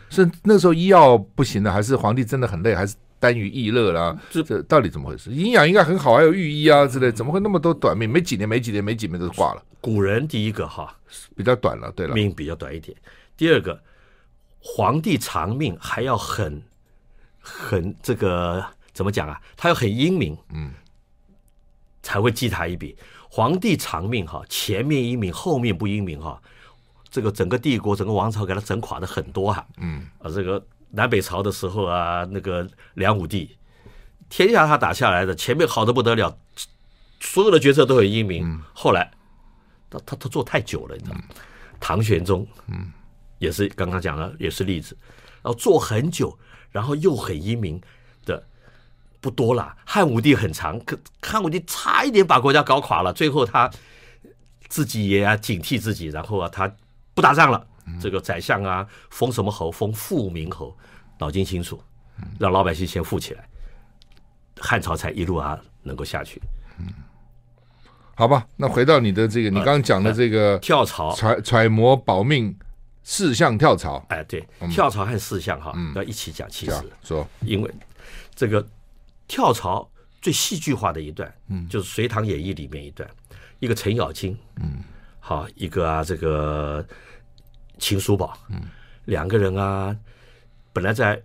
[0.10, 4.18] 是那时候医药不行了，还是皇帝真的很累，还是耽于逸乐啦？
[4.30, 5.30] 这这到底怎么回事？
[5.30, 8.10] 营养应该很好，还有御医啊之类，怎么会那么多短命？
[8.10, 9.62] 没几年，没几年，没几年都挂了。
[9.82, 10.96] 古人第一个哈
[11.36, 12.96] 比较短了，对了，命比较短一点。
[13.36, 13.78] 第二个，
[14.62, 16.62] 皇帝长命还要很
[17.42, 19.42] 很这个怎么讲啊？
[19.58, 20.72] 他要很英明，嗯，
[22.02, 22.96] 才会记他一笔。
[23.34, 26.38] 皇帝长命哈，前面英明，后面不英明哈，
[27.10, 29.66] 这个整个帝国、整个王朝给他整垮的很多哈。
[29.78, 33.56] 嗯，啊，这个南北朝的时候啊，那个梁武帝，
[34.28, 36.38] 天下他打下来的，前面好的不得了，
[37.22, 38.62] 所有的决策都很英明。
[38.74, 39.10] 后来
[39.90, 41.24] 他他他做太久了，你知道吗？
[41.80, 42.92] 唐玄宗，嗯，
[43.40, 44.98] 也是刚刚讲了，也是例子，
[45.42, 46.38] 然后做很久，
[46.70, 47.82] 然后又很英明。
[49.22, 53.70] 不多了，汉武帝很长，可汉武帝差一点把国家搞垮了，最后他
[54.68, 56.70] 自己也要警惕自己，然后啊，他
[57.14, 57.68] 不打仗了。
[57.86, 59.72] 嗯、这个宰相啊，封什么侯？
[59.72, 60.76] 封富民侯，
[61.20, 61.82] 脑筋清楚，
[62.40, 63.48] 让老百姓先富起来，
[64.58, 66.42] 汉朝才一路啊能够下去。
[66.80, 66.88] 嗯，
[68.16, 72.56] 好吧，那回到你的这个，你刚刚讲的这个、跳槽揣揣摩保命
[73.04, 77.72] 四项跳槽，哎，对，嗯、跳槽和四项哈、嗯、要一起讲，其实说，因为
[78.34, 78.66] 这个。
[79.32, 79.90] 跳槽
[80.22, 83.10] 最戏剧化的一段，嗯，就是《隋唐演义》里面一段，
[83.60, 84.84] 一个程咬金，嗯，
[85.22, 86.86] 好，一个啊，这个
[87.80, 88.62] 秦叔宝，嗯，
[89.06, 89.96] 两个人啊，
[90.74, 91.24] 本来在，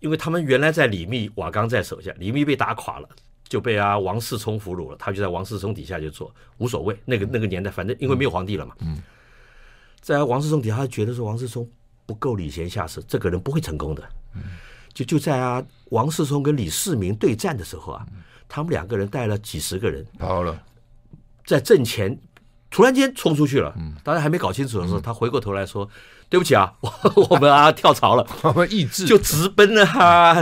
[0.00, 3.08] 因为他们原来在李密、瓦岗在手下，李密被打垮了，
[3.44, 9.02] 就被啊王世充俘虏了，他就在王世充底下就做，无所谓，那个那个年代，反正因为没有皇帝了嘛，嗯，
[10.02, 11.66] 在王世充底下，他觉得说王世充
[12.04, 14.42] 不够礼贤下士，这个人不会成功的，嗯。
[14.92, 18.04] 就就在啊，王世充跟李世民对战的时候啊，
[18.48, 20.62] 他们两个人带了几十个人跑了，
[21.46, 22.18] 在阵前
[22.70, 23.72] 突然间冲出去了。
[23.78, 25.88] 嗯，当然还没搞清楚的时候，他回过头来说
[26.28, 26.92] ：“对不起啊，我
[27.30, 28.26] 我们啊跳槽了。
[28.42, 30.34] ”我们意志就直奔了哈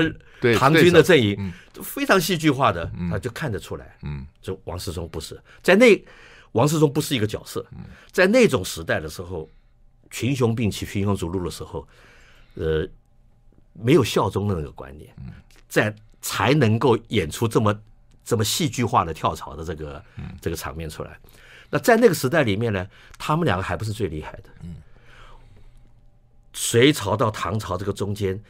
[0.58, 3.96] 唐军的阵营，非常戏剧化的，他就看得出来。
[4.02, 6.02] 嗯，就王世充不是在那，
[6.52, 7.64] 王世充不是一个角色。
[8.11, 9.48] 在那种时代的时候，
[10.11, 11.87] 群雄并起、群雄逐鹿的时候，
[12.54, 12.88] 呃。
[13.81, 15.14] 没有效忠的那个观念，
[15.69, 17.81] 在才能够演出这么
[18.25, 20.05] 这么戏剧化的跳槽的这个
[20.41, 21.19] 这个场面出来。
[21.71, 22.87] 那在那个时代里面呢，
[23.19, 24.45] 他们两个还不是最厉害的。
[26.53, 28.41] 隋朝到唐朝这个中间，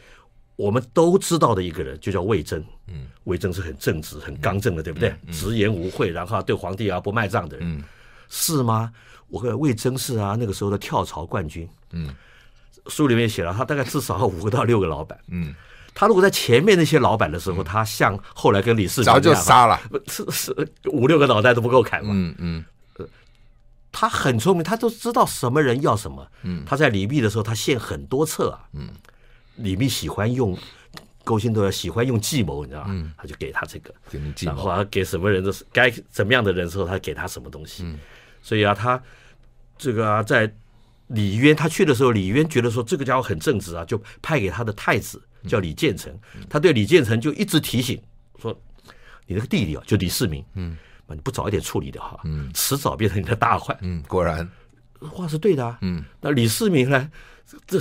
[0.57, 2.65] 我们都知道的一个人就叫魏征。
[2.87, 5.15] 嗯魏征是很正直、很刚正的，对不对？
[5.31, 7.85] 直言无讳，然后对皇帝啊不卖账的人，
[8.31, 8.91] 是吗？
[9.29, 11.69] 我跟魏征是啊，那个时候的跳槽冠军。
[12.87, 15.19] 书里面写了，他大概至少要五个到六个老板。
[15.29, 15.55] 嗯，
[15.95, 22.13] 他如果在前面那些老板的时候，他像后来跟李世民早就杀了，是是五六个脑袋都不够砍嘛。
[22.15, 22.65] 嗯嗯，
[23.93, 26.27] 他很聪明，他都知道什么人要什么。
[26.45, 28.65] 嗯，他在李密的时候，他献很多策啊。
[28.73, 28.89] 嗯，
[29.57, 30.57] 李密喜欢用
[31.25, 32.87] 勾心斗角，喜欢用计谋，你知道吧？
[32.91, 33.93] 嗯，他就给他这个，
[34.43, 37.83] 然后啊，给什么人的该怎么样的人的时候，他给他什么东西。
[37.83, 37.99] 嗯，
[38.43, 39.03] 所以啊，他
[39.77, 40.51] 这个啊，在。
[41.09, 46.13] 李渊他去的时候，李渊觉得说这个家伙很正直啊，就派给他的太子叫李建成，
[46.49, 48.01] 他对李建成就一直提醒
[48.39, 48.53] 说
[49.27, 50.77] ：“你那个弟弟啊，就李世民，嗯，
[51.09, 54.49] 你不早一点处理的话，嗯，迟早变成你的大患。”嗯，果然。
[55.13, 55.79] 话是对的啊。
[55.81, 57.11] 嗯，那李世民呢，
[57.67, 57.81] 这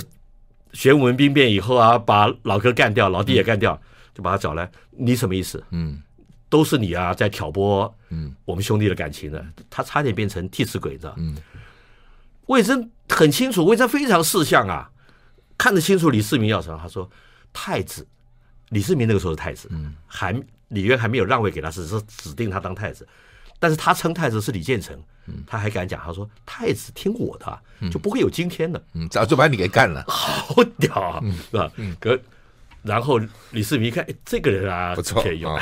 [0.72, 3.80] 玄武门兵变以后啊，把老哥干掉，老弟也干掉，
[4.14, 5.62] 就把他找来，你什么意思？
[5.70, 6.00] 嗯，
[6.48, 8.32] 都是你啊，在挑拨嗯。
[8.44, 11.14] 我们兄弟的感情的，他差点变成替死鬼，你知道？
[11.18, 11.36] 嗯。
[12.46, 14.90] 魏征很清楚，魏征非常识相啊，
[15.56, 17.08] 看得清楚李世民要什么，他说
[17.52, 18.06] 太子，
[18.70, 20.32] 李世民那个时候是太子，嗯，还
[20.68, 23.06] 李渊还没有让位给他，只是指定他当太子，
[23.58, 24.94] 但是他称太子是李建成，
[25.26, 31.70] 嗯，他还敢讲，他说太子听我的，就不会有今天的，嗯，早就把你给干了， 好屌啊，是吧？
[31.76, 32.18] 嗯，可
[32.82, 33.18] 然后
[33.50, 35.58] 李世民一看，哎，这个人啊，不错，可以用，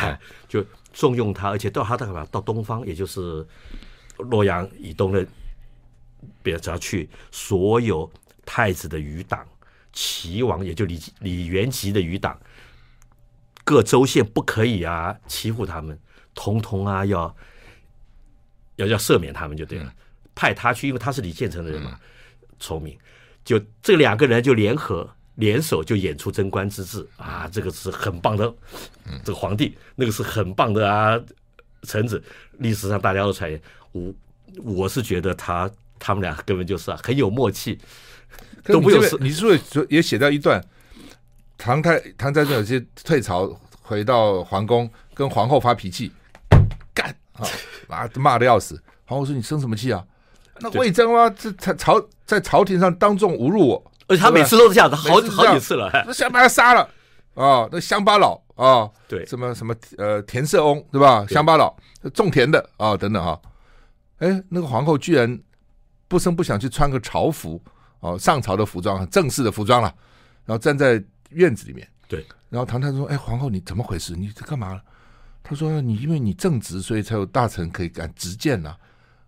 [0.49, 3.45] 就重用他，而且到他到到东方，也就是
[4.19, 5.27] 洛阳以东的，
[6.43, 8.11] 别人只要去所有
[8.45, 9.47] 太子的余党。
[9.99, 12.39] 齐王也就李李元吉的余党，
[13.65, 15.99] 各州县不可以啊欺负他们，
[16.35, 17.35] 统统啊要
[18.75, 19.91] 要要赦免他们就对了，
[20.35, 21.99] 派他去，因为他是李建成的人嘛，
[22.61, 22.95] 聪明，
[23.43, 27.09] 就这两个人就联合联手就演出贞观之治。
[27.17, 28.55] 啊，这个是很棒的，
[29.25, 31.19] 这个皇帝那个是很棒的啊，
[31.85, 32.23] 臣子，
[32.59, 33.59] 历史上大家都传言，
[33.93, 34.15] 我
[34.63, 37.79] 我是觉得他他们俩根本就是啊很有默契。
[38.65, 40.61] 都不有事，你是不是也写到一段？
[41.57, 43.49] 唐太唐太宗有些退朝
[43.81, 46.11] 回到皇宫，跟皇后发脾气，
[46.93, 47.47] 干啊，
[47.87, 48.83] 骂骂的要死。
[49.05, 50.05] 皇后说：“你生什么气啊？
[50.59, 55.21] 那魏征啊，这在朝在朝廷上当众侮辱我，而且他每次都是这样子，好好
[55.55, 56.81] 几次了，那想把他杀了
[57.35, 57.69] 啊！
[57.71, 61.25] 那乡巴佬啊，对，什么什么呃田舍翁对吧？
[61.29, 61.77] 乡巴佬
[62.13, 63.39] 种田的啊，等等啊。
[64.19, 65.39] 哎，那个皇后居然
[66.09, 67.63] 不声不响去穿个朝服。”
[68.01, 69.93] 哦，上朝的服装，很正式的服装了，
[70.45, 71.89] 然后站在院子里面。
[72.07, 74.15] 对，然后唐太宗说：“哎，皇后，你怎么回事？
[74.15, 74.81] 你这干嘛？”
[75.43, 78.77] 他说：“你因为你正直，所以才有大臣可以敢直谏呐。”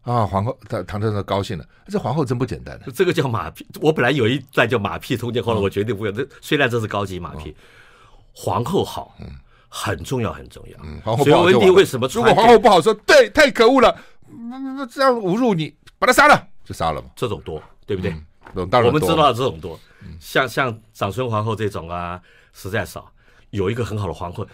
[0.02, 1.64] 啊，皇后，唐唐太宗高兴了。
[1.88, 2.92] 这皇后真不简单的。
[2.92, 3.66] 这个叫马屁。
[3.80, 6.14] 我本来有一段叫马屁通奸，后来我决定不用。
[6.14, 7.56] 这虽然这是高级马屁，
[8.32, 9.26] 皇后好，嗯，
[9.68, 10.78] 很重要，很重要。
[10.84, 11.42] 嗯，皇后不好。
[11.44, 12.06] 隋文帝为什么？
[12.12, 13.96] 如果皇后不好说，对，太可恶了，
[14.28, 17.08] 那这样侮辱你，把他杀了，就杀了嘛。
[17.16, 18.14] 这种多，对不对？
[18.70, 19.80] 当然我们知道的这种多，
[20.20, 22.20] 像像长孙皇后这种啊，
[22.52, 23.10] 实在少。
[23.50, 24.46] 有一个很好的皇后，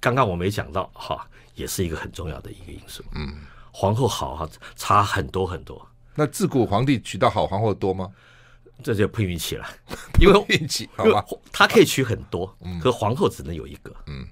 [0.00, 3.04] 刚刚我没讲到哈，也是一个很重要的一个因素。
[3.14, 5.86] 嗯，皇后好哈，差很多很多。
[6.14, 8.10] 那自古皇帝娶到好皇后多吗？
[8.82, 9.68] 这就碰运气了，
[10.20, 14.24] 因为 运气好吧，他可以娶很多，可皇后只能有一个，嗯，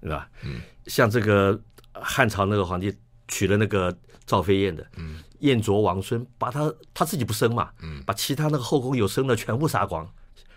[0.00, 0.28] 对吧？
[0.44, 1.60] 嗯，像这个
[1.92, 2.96] 汉朝那个皇帝
[3.26, 3.92] 娶了那个
[4.28, 5.18] 赵飞燕的，嗯。
[5.40, 10.04] 燕卓王孙把他他自己不生嘛，嗯，把其他那个后宫有生的全部杀光，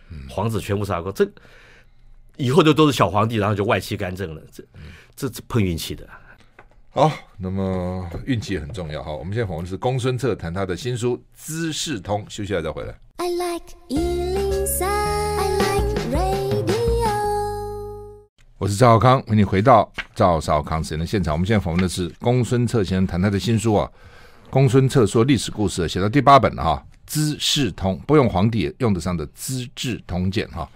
[0.10, 1.24] 嗯，皇子全部杀光，这
[2.36, 4.64] 以后就都是小皇帝，然后就外戚干政了，这
[5.16, 6.10] 这这碰运气的。
[6.90, 9.12] 好，那么运气也很重要哈。
[9.12, 13.00] 我们现在访问的是公孙策，谈他的新书《资治通》，休息下再回来。
[13.18, 15.01] I like 103, I like
[18.62, 21.34] 我是赵少康，欢迎你回到赵少康时间的现场。
[21.34, 23.90] 我们现在访问的是公孙策先生，谈他的新书啊。
[24.52, 30.70] 公孙策说历史故事，写到第八本了哈，《资治通》不用皇帝也用得上的《资治通鉴》哈。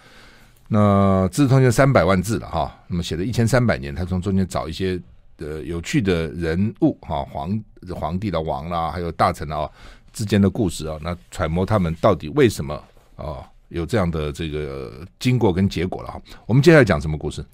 [0.67, 5.00] 那《资治通鉴》三百万字了哈，那么写了一千三百年，他从中间找一些
[5.38, 9.69] 呃有趣的人物哈，皇皇帝的王啦，还有大臣啊
[10.12, 12.84] 之间的故事啊，那揣摩他们到底为什么
[13.15, 16.19] 啊有这样的这个经过跟结果了哈。
[16.48, 17.45] 我们接下来讲什么故事？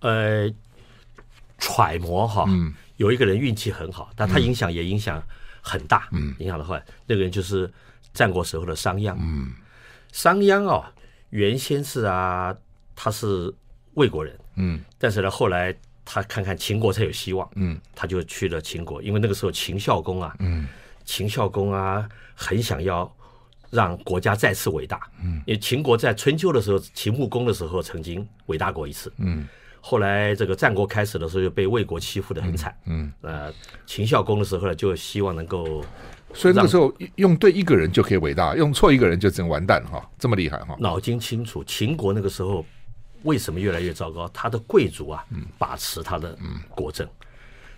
[0.00, 0.50] 呃，
[1.58, 5.22] 揣摩哈，嗯，有一个人运气很好，但他影响也影响。
[5.60, 7.70] 很大，嗯，影响的话，那个人就是
[8.14, 9.52] 战国时候的商鞅，嗯，
[10.12, 10.90] 商鞅啊，
[11.28, 12.56] 原先是啊，
[12.96, 13.52] 他是
[13.94, 20.66] 魏国人，嗯，但是呢，后来他看看秦国才有希望，嗯，他就去了秦国，因为那个时候秦孝公啊，嗯，
[21.04, 23.12] 秦孝公啊，很想要
[23.68, 29.46] 让国家再次伟大，嗯，因为秦国在春秋的时候，秦穆公的时候曾经伟大过一次，嗯。
[29.80, 32.76] 后来这个战国开始的时候，就被魏国欺负的很惨。
[32.86, 33.52] 嗯，呃，
[33.86, 35.84] 秦孝公的时候呢，就希望能够，
[36.34, 40.76] 所以那个时候用对一个人就可以伟大，用错一个人就真完蛋哈，这么厉害哈。
[40.78, 42.64] 脑筋清楚，秦国那个时候
[43.22, 44.28] 为什么越来越糟糕？
[44.28, 45.24] 他的贵族啊，
[45.58, 46.36] 把持他的
[46.74, 47.08] 国政。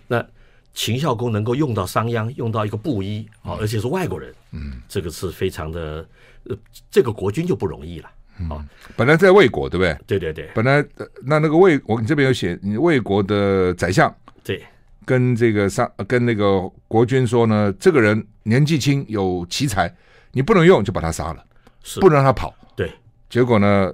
[0.07, 0.25] 那
[0.73, 6.05] 秦孝公能够用到商鞅，用到一个布衣啊，而且是外国人，嗯，这个是非常的，
[6.45, 6.57] 呃，
[6.89, 8.09] 这个国君就不容易了。
[8.39, 9.97] 嗯，本来在魏国，对不对？
[10.07, 10.49] 对对对。
[10.55, 10.83] 本来
[11.23, 14.13] 那那个魏，我你这边有写，你魏国的宰相
[14.43, 14.63] 对，
[15.05, 19.93] 跟这个上跟那个国君说呢，这个人年纪轻有奇才，
[20.31, 21.43] 你不能用，就把他杀了，
[21.83, 22.53] 是不能让他跑。
[22.75, 22.91] 对，
[23.29, 23.93] 结果呢，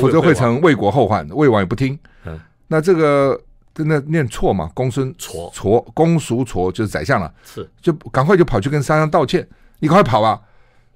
[0.00, 1.28] 否则会成魏国后患。
[1.30, 1.98] 魏王也不听。
[2.24, 3.40] 嗯，那这个
[3.74, 4.70] 真的念错嘛？
[4.74, 9.48] 公孙痤痤，公叔痤就是宰相了，是就赶快就跑去跟商鞅道歉，
[9.80, 10.40] 你赶快跑吧！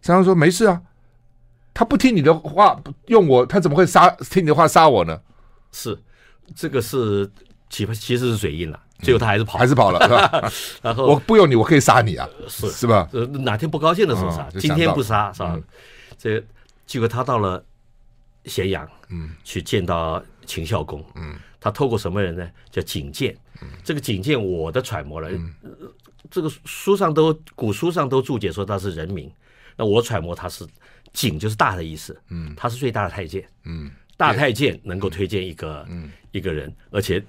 [0.02, 0.80] 商鞅说没事啊。
[1.74, 5.20] 他不听你的话，用我，他怎么会杀听你的话杀我呢？
[5.72, 5.98] 是，
[6.54, 7.28] 这个是
[7.68, 10.52] 其其实是嘴硬了，最后他还是跑，还是跑了，是吧？
[10.80, 13.08] 然后我不用你，我可以杀你啊，是是吧？
[13.40, 15.58] 哪天不高兴的时候杀，今天不杀是吧？
[16.16, 16.40] 这
[16.86, 17.62] 结果他到了
[18.44, 22.48] 咸阳，嗯，去见到秦孝公，嗯，他透过什么人呢？
[22.70, 25.52] 叫景建，嗯，这个景建我的揣摩了，嗯，
[26.30, 29.28] 这个书上都古书上都注解说他是人名，
[29.76, 30.64] 那我揣摩他是
[31.14, 37.24] 景就是大的意思，嗯，他是最大的太监，嗯，大太监能够推荐一个，嗯，一个人，而且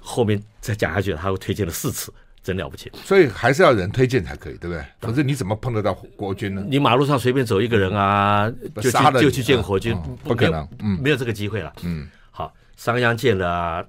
[0.00, 2.12] 后面再讲下去，他会推荐了四次。
[2.42, 4.82] 真了不起，所以还是要人推荐才可以，对不对？
[4.98, 6.64] 可是你怎么碰得到国君呢？
[6.66, 11.70] 你马路上随便走一个人啊，就去就去见国君，不可能，嗯，没有这个机会了。
[11.82, 13.86] 嗯，好，商鞅见了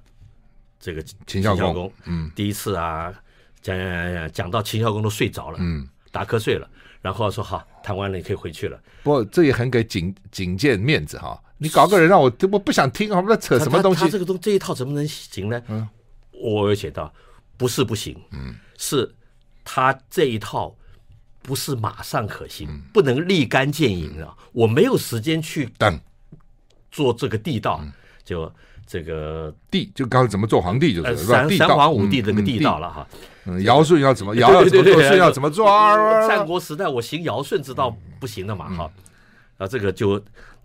[0.78, 3.10] 这个秦孝公，嗯，第一次啊，
[3.62, 6.68] 讲讲讲讲到秦孝公都睡着了，嗯，打瞌睡了，
[7.00, 8.80] 然后说好，谈完了你可以回去了。
[9.02, 14.00] 不过这也很给景景建面子哈，你搞个人让我我不想听，我们在扯什么东西？
[14.00, 15.62] 他这个东这一套怎么能行呢？
[15.68, 15.88] 嗯，
[16.32, 17.12] 我有写到。
[17.58, 19.14] 不是不行，嗯，是
[19.62, 20.74] 他这一套
[21.42, 24.34] 不是马上可行，嗯、不能立竿见影啊！
[24.36, 26.00] 嗯、我没有时间去等
[26.90, 27.92] 做这个地道，嗯、
[28.24, 28.52] 就
[28.86, 33.06] 这个地就刚才怎么做皇帝就是三三皇五帝这个地道了哈。
[33.64, 36.28] 尧舜要怎么尧要怎么做，舜要怎么做啊？
[36.28, 38.90] 战国时代我行尧舜之道不行的嘛哈，
[39.56, 40.22] 然后这个就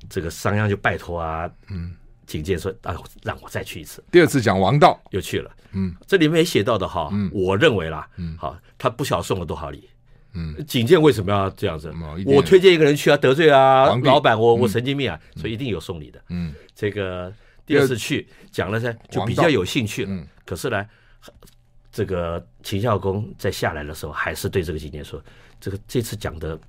[0.09, 1.93] 这个商鞅就拜托啊，嗯。
[2.27, 4.03] 景建说：“啊，让我再去一次。
[4.11, 5.49] 第二次讲王道，又去了。
[5.71, 9.89] 嗯，这里面也写到的哈，嗯，我认为啦，嗯，好，他不晓得送了多少礼。
[10.33, 11.89] 嗯，景建为什么要这样子？
[12.25, 16.21] 我推荐一个人去啊，得罪啊老板，我我神经病啊，所以一定有送礼的。
[16.27, 17.31] 嗯，这个
[17.67, 20.27] 第二次去讲了噻，就比较有兴趣了。
[20.43, 20.83] 可是呢，
[21.91, 25.21] 这个秦孝公在下来的时候，还是对这个景点说：
[25.59, 26.59] 这个这次讲的。”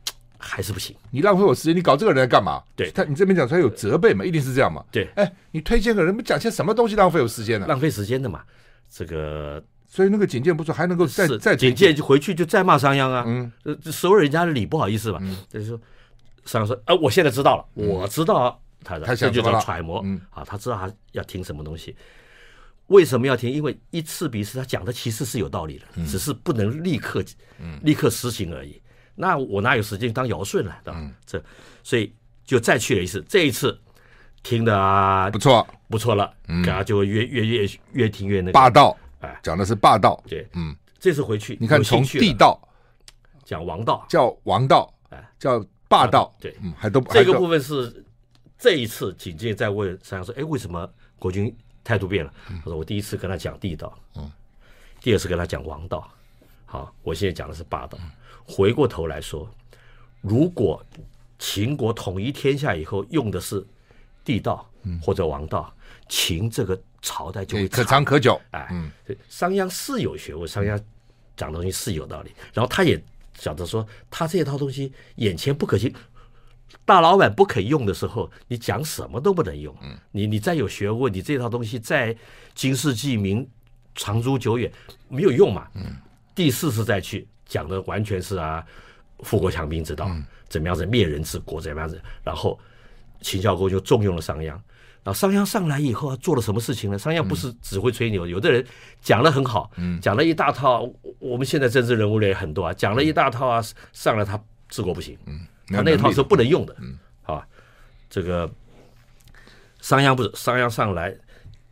[0.41, 2.63] 还是不行，你浪费我时间，你搞这个人来干嘛？
[2.77, 4.85] 对他，你这边讲出来有责备嘛，一定是这样嘛。
[4.93, 7.67] 对，哎，你推荐个人，不讲些什么东西浪费我时间呢？
[7.67, 8.45] 浪费时间的嘛，
[8.89, 13.51] 这个，所以那个景建不说还能够再再景建就回去就再骂商鞅啊，嗯，
[13.91, 15.81] 收人家的礼不好意思嘛，就是说
[16.45, 21.95] 商鞅说，哎，我现在知道了，我知道他的，这就叫揣摩，嗯，啊，他知道他要听什么东西，
[22.87, 23.51] 为什么要听？
[23.51, 27.23] 因为一次比一次，他讲的其实是有道理的，只是不能立刻，
[27.83, 28.81] 立刻实行而已。
[29.15, 30.81] 那我哪有时间当尧舜了？
[30.85, 31.01] 对吧？
[31.01, 31.43] 嗯、这
[31.83, 32.15] 所以
[32.45, 33.21] 就再去了一次。
[33.29, 33.77] 这一次
[34.45, 36.33] 听的啊，不错，不错了。
[36.47, 38.97] 嗯，然后就越越越越听越那个霸道。
[39.21, 40.23] 哎，讲的是霸道。
[40.29, 42.61] 对，嗯，这次回去，你看从地道
[43.45, 46.33] 讲王道，叫王道，哎，叫霸道。
[46.39, 48.05] 对，嗯，还都这个部分是
[48.59, 54.31] 这一次紧接着再问商鞅说：“哎，为什么国君态度变了？”他说：“我第一次跟他讲地道，嗯，
[55.01, 56.11] 第二次跟他讲王道。
[56.67, 57.99] 好，我现在讲的是霸道。”
[58.45, 59.49] 回过头来说，
[60.21, 60.85] 如果
[61.39, 63.65] 秦国统一天下以后用的是
[64.25, 64.69] 地道
[65.03, 65.73] 或者王道，
[66.09, 68.41] 秦这个朝代就会可长可久。
[68.51, 68.69] 哎，
[69.07, 70.83] 对，商鞅是有学问，商鞅
[71.37, 72.33] 讲东西是有道理。
[72.53, 73.01] 然后他也
[73.35, 75.95] 晓得说，他这套东西眼前不可行，
[76.85, 79.75] 大老板不肯用的时候，你讲什么都不能用。
[80.11, 82.17] 你你再有学问，你这套东西再
[82.55, 83.49] 经世济民、
[83.95, 84.71] 长租久远，
[85.09, 85.69] 没有用嘛。
[86.35, 87.27] 第四次再去。
[87.47, 88.63] 讲的完全是啊，
[89.21, 91.99] 富国强兵之道，嗯、怎么样子灭人治国，怎么样子。
[92.23, 92.61] 然后
[93.23, 94.49] 秦孝公就重用了商鞅。
[95.03, 96.99] 然后商鞅上来以后，做了什么事情呢？
[96.99, 98.63] 商鞅不是只会吹牛，嗯、有的人
[99.01, 100.87] 讲的很好，嗯、讲了一大套。
[101.19, 106.77] 我们现在政治人物里也很多啊，讲了一大套啊，上来他治国不行，嗯、他那套是不能用的。
[106.81, 107.47] 嗯，啊，
[108.11, 108.51] 这个
[109.81, 111.15] 商鞅不是商鞅上来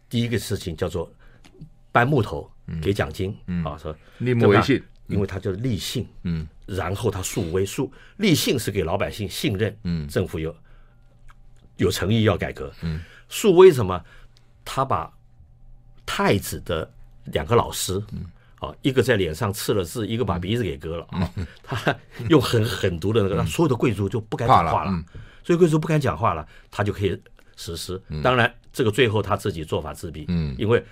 [0.09, 1.13] 第一个事情叫做
[1.93, 2.51] 搬木头
[2.83, 4.83] 给奖金，嗯，啊说立木为信。
[5.09, 10.53] 因为他叫立信，嗯，然后他树威树立信是给老百姓信任，嗯，政府有
[11.77, 14.05] 有诚意要改革，嗯，树威什么？
[14.65, 15.09] 他把
[16.05, 16.93] 太子的
[17.27, 18.25] 两个老师，嗯，
[18.61, 21.31] 啊，一个在脸上刺了字，一个把鼻子给割了啊，
[21.63, 21.97] 他
[22.29, 25.05] 用很狠毒的那个，所有的贵族就不敢讲话了，
[25.45, 27.21] 所以贵族不敢讲话了，他就可以
[27.57, 28.01] 实施。
[28.23, 30.85] 当然，这个最后他自己做法自毙，嗯，因为。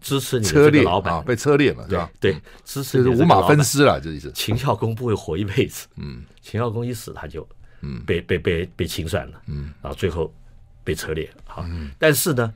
[0.00, 2.08] 支持你的这个老板被车裂嘛，对吧？
[2.20, 4.30] 对，支持你的五马分尸了，这意思。
[4.30, 7.44] 秦孝公不会活一辈子，嗯，秦孝公一死他就，
[7.80, 10.32] 嗯，被被被被清算了，嗯，然后最后
[10.84, 11.66] 被车裂，好，
[11.98, 12.54] 但是呢，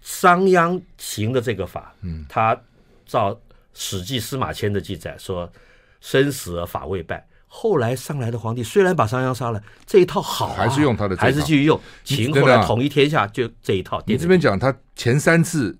[0.00, 2.58] 商鞅行的这个法，嗯，他
[3.04, 3.34] 照
[3.76, 5.52] 《史记》司马迁的记载说，
[6.00, 7.28] 生死而法未败。
[7.46, 11.80] 后来上来的皇帝虽然把商鞅杀了，这一套好，还是用他的，还是继续用。
[12.02, 14.02] 秦后来统一天下就这一套。
[14.06, 15.78] 你这边讲他前三次。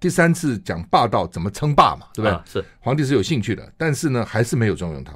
[0.00, 2.30] 第三次讲霸道怎么称霸嘛，对不对？
[2.30, 5.14] 啊、是皇帝是有兴趣的，但是呢，还是没有重用他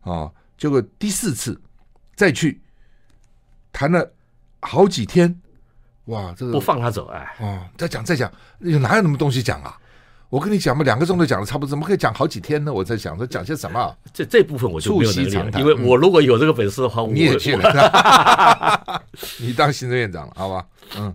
[0.00, 0.30] 啊。
[0.58, 1.58] 结果第四次
[2.14, 2.60] 再去
[3.72, 4.12] 谈了
[4.60, 5.40] 好几天，
[6.06, 7.20] 哇，这个不放他走哎！
[7.40, 9.78] 啊，再讲再讲，哪有那么东西讲啊？
[10.30, 12.72] 我跟你讲嘛，两个钟头讲的差不多，怎么可以讲好几天呢？
[12.72, 13.96] 我在想说讲些什么？
[14.12, 19.02] 这这部分我就没有能力了，因为我如果有这个本事的话，你也去了，
[19.40, 20.66] 你当行政院长了，好吧？
[20.96, 21.14] 嗯。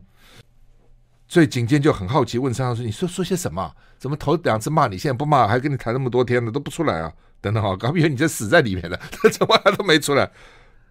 [1.27, 3.71] 所以警监就很好奇，问商阳说：“你说说些什么？
[3.97, 7.11] 怎么头两次骂你，现在不骂，还跟你谈那么多天了，都不出来啊？
[7.41, 10.29] 等等啊，搞不好你就死在里面了，他怎么还都没出来？”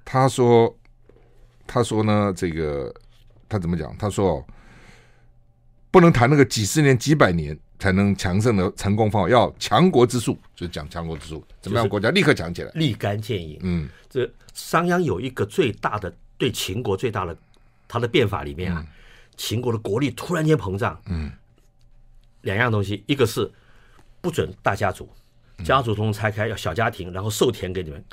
[0.05, 0.77] 他说
[1.65, 2.93] ：“他说呢，这个
[3.49, 3.97] 他怎么讲？
[3.99, 4.45] 他说
[5.93, 13.59] 不能谈那个几十年、几百年才能强盛的成功方法，要强国之术，就讲强国之术，怎么样国家立刻强起来，立竿见影。
[13.63, 17.37] 嗯，这商鞅有一个最大的对秦国最大的
[17.89, 18.81] 他的变法里面啊。
[18.81, 18.87] 嗯”
[19.37, 21.33] 秦国的国力突然间膨胀，嗯，
[22.43, 23.51] 两样东西，一个是
[24.21, 25.09] 不准大家族，
[25.65, 28.05] 家族通通拆开，要小家庭，然后授田给你们，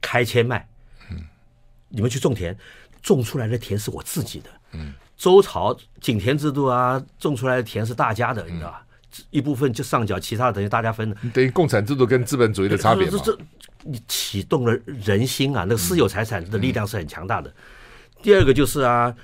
[0.00, 0.66] 开迁卖，
[1.10, 1.26] 嗯，
[1.88, 2.56] 你们去种田，
[3.02, 8.82] 种出来的田是我自己的，嗯，周朝井田制度啊，种出来的田是大家的，你知道吧？
[9.30, 13.20] 一部分就上缴，其他的等于大家分的，等于共产制度跟资本主义的差别嘛。
[13.24, 13.38] 这
[13.82, 17.52] 你启动了人心啊，那个私有财产的力量是很强大的。
[18.22, 19.14] 第二个就是啊。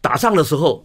[0.00, 0.84] 打仗的时候，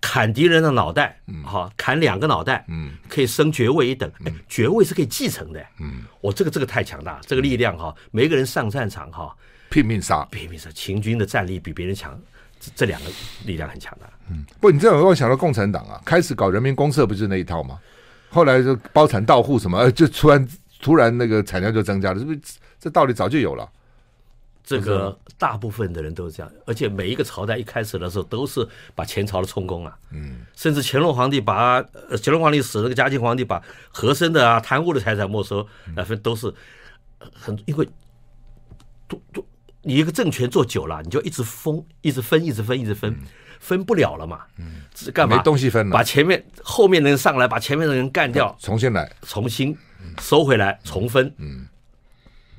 [0.00, 9.36] 砍敌人的脑袋，好，砍两个脑袋，嗯，可以升爵位一等，哎，爵位是可以继承的，嗯，我这个这个太强大，这个力量哈，每个人上战场哈，
[9.70, 12.16] 拼命杀，拼命杀，秦军的战力比别人强，
[12.60, 13.10] 这这两个
[13.46, 17.80] 力量很强大，嗯，不，你这样让我想到共产党啊，开始搞人民公社不是那一套吗？
[18.28, 20.48] 后来就包产到户什么，呃就突然
[20.80, 22.40] 突然那个产量就增加了，是不是？
[22.78, 23.68] 这道理早就有了。
[24.62, 36.54] 这个大部分的人都是这样，而且每一个朝代一开始的时候都是把前朝的充公啊，嗯，甚至乾隆皇帝把呃乾隆皇帝死，那个嘉靖皇帝把和珅的啊贪污的财产没收，那分都是
[37.32, 37.88] 很因为
[39.08, 39.44] 都都
[39.82, 43.16] 你一个政权做久了，你就一直封，一直分，一直分，一直分，
[43.58, 45.36] 分不了了嘛，嗯，是干嘛？
[45.36, 49.76] 没东西分了，把前面后面的人上来，把前面的人干掉，重新来，重新
[50.20, 51.66] 收回来，重分，嗯，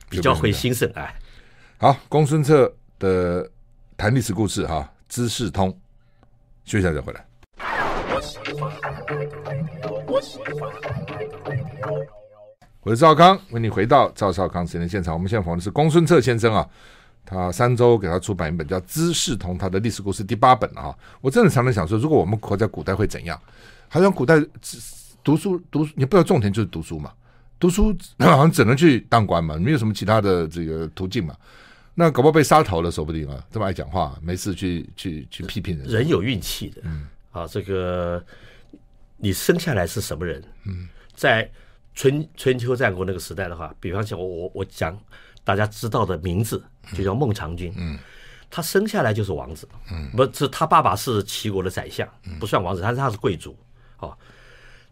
[0.10, 1.16] 比较会兴盛哎。
[1.78, 3.48] 好，公孙策的
[3.96, 5.70] 谈历史故事哈，资治通，
[6.66, 7.26] 休息一下再回来。
[12.84, 15.14] 我是赵康，为你回到赵少康时间现场。
[15.14, 16.68] 我们现在访问的是公孙策先生啊，
[17.26, 20.96] 他三周给他出版一本叫《资治通》，他的历史故事第八本啊。
[21.22, 23.40] 我真的常常想说，如果我们活在古代会怎样？
[23.88, 24.42] 好像古代
[25.24, 27.12] 读书读，你不要种田就是读书嘛，
[27.60, 31.36] 读书好像只能去当官嘛，没有什么其他的这个途径嘛。
[31.94, 33.46] 那搞不好被杀头了，说不定啊！
[33.52, 35.86] 这么爱讲话，没事去去去批评人。
[35.88, 38.24] 人有运气的，嗯，啊，这个
[39.18, 40.42] 你生下来是什么人？
[40.66, 41.48] 嗯，在
[41.94, 44.98] 春春秋战国那个时代的话，比方讲我我我讲
[45.44, 46.64] 大家知道的名字，
[46.94, 47.98] 就叫孟尝君，嗯，
[48.50, 52.08] 他生下来就是王子，嗯，不是他爸爸是齐国的宰相，
[52.40, 53.58] 不算王子，但是他是贵族，
[54.00, 54.18] 哦，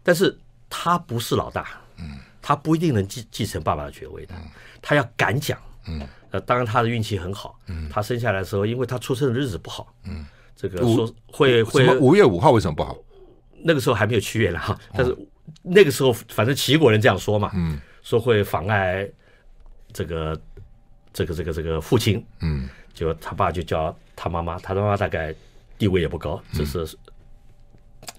[0.02, 0.36] 但是
[0.68, 4.34] 他不是老大，嗯，他不一定能继继承爸爸的爵位的，
[4.82, 6.06] 他要敢讲，嗯。
[6.32, 7.58] 呃，当然他的运气很好。
[7.66, 9.92] 嗯，他生下来的时候，因为他出生的日子不好。
[10.04, 10.24] 嗯，
[10.54, 12.96] 这个说会会五月五号为什么不好？
[13.64, 15.12] 那个时候还没有七月了哈，但是
[15.60, 17.50] 那个时候反正齐国人这样说嘛。
[17.54, 19.04] 嗯，说会妨碍
[19.92, 20.40] 这个
[21.12, 22.24] 这个这个这个父亲。
[22.40, 25.34] 嗯，就他爸就叫他妈妈，他妈妈大概
[25.78, 26.86] 地位也不高，只是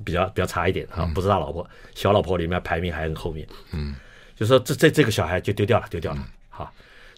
[0.04, 3.48] 比较比较差一点啊，不是大老婆，小老婆里面排名还很后面。
[3.72, 3.96] 嗯，
[4.36, 6.28] 就说这这这个小孩就丢掉了，丢掉了。
[6.50, 6.72] 好。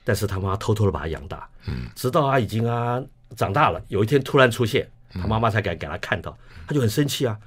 [0.06, 3.02] 但是他妈偷偷的把他养大，嗯，直到他已经啊
[3.38, 6.38] 长大了，有一天突然出现，他妈妈才敢给他看到，
[6.68, 7.40] 他就很生气啊，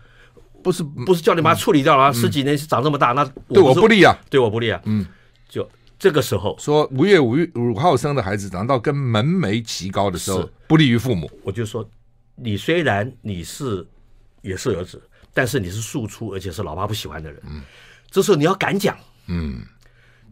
[0.62, 5.06] 不是不是叫你把他处理掉了，十几年长这么大，那对我不利啊，对我不利啊，嗯，
[5.50, 11.30] 就这个时候说五月五月五号生的孩子长到跟门楣齐高的时候，不利于父母。
[11.42, 11.88] 我就说，
[12.34, 13.86] 你虽然你是
[14.42, 17.62] 也是儿子，但是你是庶出，而且是老爸不喜欢的人，嗯，
[18.10, 19.60] 这时候你要敢讲，嗯，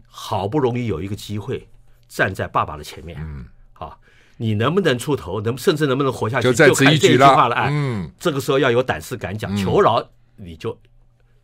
[0.07, 1.67] 好不容易有一个机会。
[2.07, 3.99] 站在爸爸的前面，嗯，好，
[4.37, 7.27] 你能不能出头，能甚至能不能活下去，就在此一举了。
[7.49, 10.07] 哎，嗯，这个时候要有胆识敢讲，求饶，
[10.37, 10.79] 你就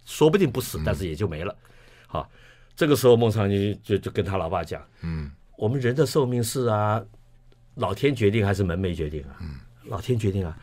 [0.06, 1.54] 说不定不死，但是也就没了。
[2.08, 2.30] 好，
[2.82, 7.00] 这个时候孟尝君就就跟他老爸讲，嗯，我们人的寿命是啊，
[7.76, 9.38] 老天决定还是门楣决定啊？
[9.40, 10.58] 嗯，老天决定啊，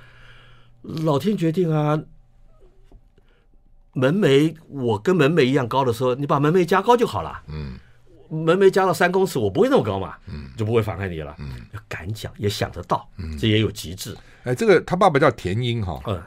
[0.82, 1.96] 老天决定啊。
[3.92, 7.40] 门楣我跟门楣一样高的时候，你把门楣加高就好了。
[7.46, 7.78] 嗯。
[8.28, 11.36] 门楣加到三公尺，我不会那么高嘛，嗯，就不会妨碍你了。
[11.38, 14.16] 嗯，要敢讲，也想得到，嗯，这也有极致。
[14.42, 16.20] 哎，这个他爸爸叫田英哈，嗯，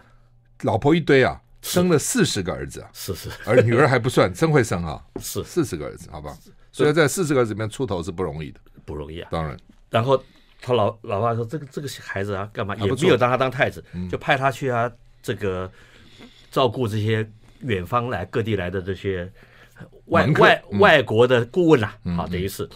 [0.62, 5.44] 老婆一堆啊，生了四十个儿子啊，是是，而女儿还不算，真会生啊，是。
[5.44, 6.36] 四十个儿子，好吧？
[6.72, 9.30] 所以在四十个儿子里面出头是不容易的，不容易啊。
[9.32, 9.58] 当然，
[9.90, 10.22] 然后
[10.60, 14.92] 他老老爸说：“这个这个孩子啊，干嘛也没有当他当太子，就派他去啊，
[15.22, 15.72] 这个
[16.50, 19.32] 照顾这些远方来各地来的这些
[20.06, 20.80] 外外嗯。
[20.80, 21.94] 外国的顾问啊，
[22.32, 22.68] 等于是。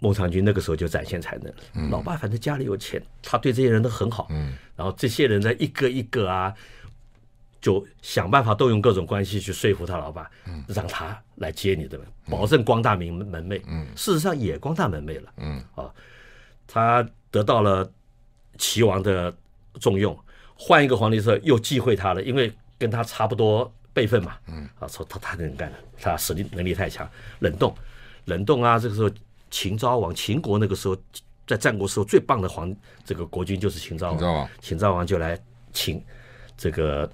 [0.00, 1.46] 孟尝君那个时候就展现才能。
[1.46, 1.54] 了。
[1.74, 1.88] 嗯。
[1.88, 4.28] 老爸反正家里有钱，他对这些人都很好，
[4.76, 6.52] 然后这些人呢一个一个啊，
[7.64, 10.30] 就想办法动用各种关系去说服他老爸，
[10.68, 13.58] 让他来接你的门，保证光大门门楣。
[13.96, 15.32] 事实上也光大门楣了。
[15.74, 15.90] 啊，
[16.66, 17.90] 他得到了
[18.58, 19.34] 齐王的
[19.80, 20.14] 重用，
[20.54, 24.36] 换一个皇帝的时候又忌讳他了，因为跟他差不多辈分嘛。
[24.48, 27.08] 嗯，啊，说他他能干的，他实力能力太强，
[27.38, 27.74] 冷冻，
[28.26, 28.78] 冷冻啊！
[28.78, 29.10] 这个时候
[29.50, 30.94] 秦昭王，秦国那个时候
[31.46, 33.78] 在战国时候最棒的皇这个国君就是。
[33.78, 35.40] 秦昭王，秦昭王就来
[35.72, 36.04] 请
[36.58, 37.10] 这个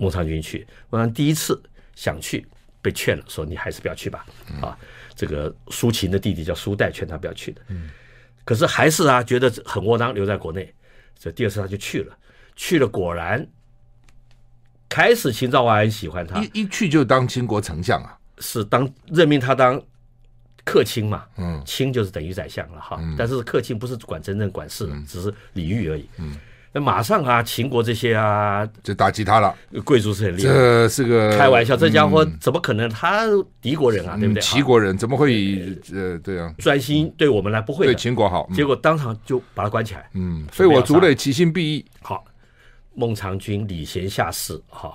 [0.00, 0.66] 孟尝君去。
[0.88, 1.62] 孟尝第一次
[1.94, 2.44] 想去，
[2.82, 4.26] 被劝了，说你还是不要去吧。
[4.60, 4.76] 啊，
[5.14, 7.60] 这个苏秦的弟弟叫苏代劝他不要去的。
[7.68, 7.90] 嗯，
[8.44, 10.72] 可是还是啊，觉得很窝囊，留在国内。
[11.18, 12.16] 这第二次他就去了，
[12.56, 13.46] 去了果然
[14.88, 19.80] 开始秦昭王很喜欢他，一一去就当秦国丞相啊，是当任命他当
[20.64, 26.38] 客卿嘛，嗯，卿就是等于宰相了哈，但是客卿不是管真正管事的，只是礼遇而已，嗯，
[26.72, 29.52] 那马上啊，秦国这些啊就打击他了。
[29.84, 32.88] 贵族是很厉害，这是个开玩笑，这家伙怎么可能？
[32.88, 33.24] 他
[33.60, 34.40] 敌国人啊，对不对？
[34.40, 36.54] 齐国人怎么会呃对啊？
[36.58, 41.84] 专心对我们来不会对，秦国好，嗯结果当场就把他关起来，嗯，非我族类，其心必异。
[42.02, 42.24] 好，
[42.94, 44.94] 孟尝君礼贤下士，哈，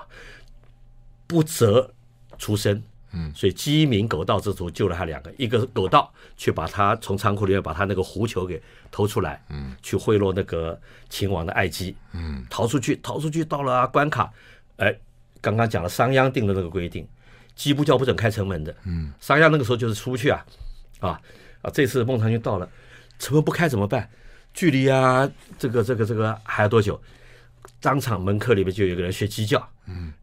[1.27, 1.91] 不择
[2.37, 2.81] 出身，
[3.15, 8.61] 嗯，所以鸡鸣狗盗之徒救了他两个，一个是狗盗，去把他从仓库里面把他那个狐裘给
[8.91, 14.31] 偷出来，嗯，去贿赂那个秦王的爱姬，嗯，逃出去，逃出去到了啊关卡，
[14.77, 14.93] 哎，
[15.39, 17.07] 刚刚讲了商鞅定的那个规定，
[17.55, 20.45] 鸡不叫不准开城门的，嗯，商鞅那个时候就是出不去啊，
[20.99, 21.21] 啊
[21.61, 22.69] 啊，这次孟尝君到了，
[23.17, 24.09] 城门不开怎么办？
[24.53, 27.01] 距离啊，这个这个这个还要多久？
[27.81, 30.13] 当场门客里面就有一个人学鸡叫，嗯，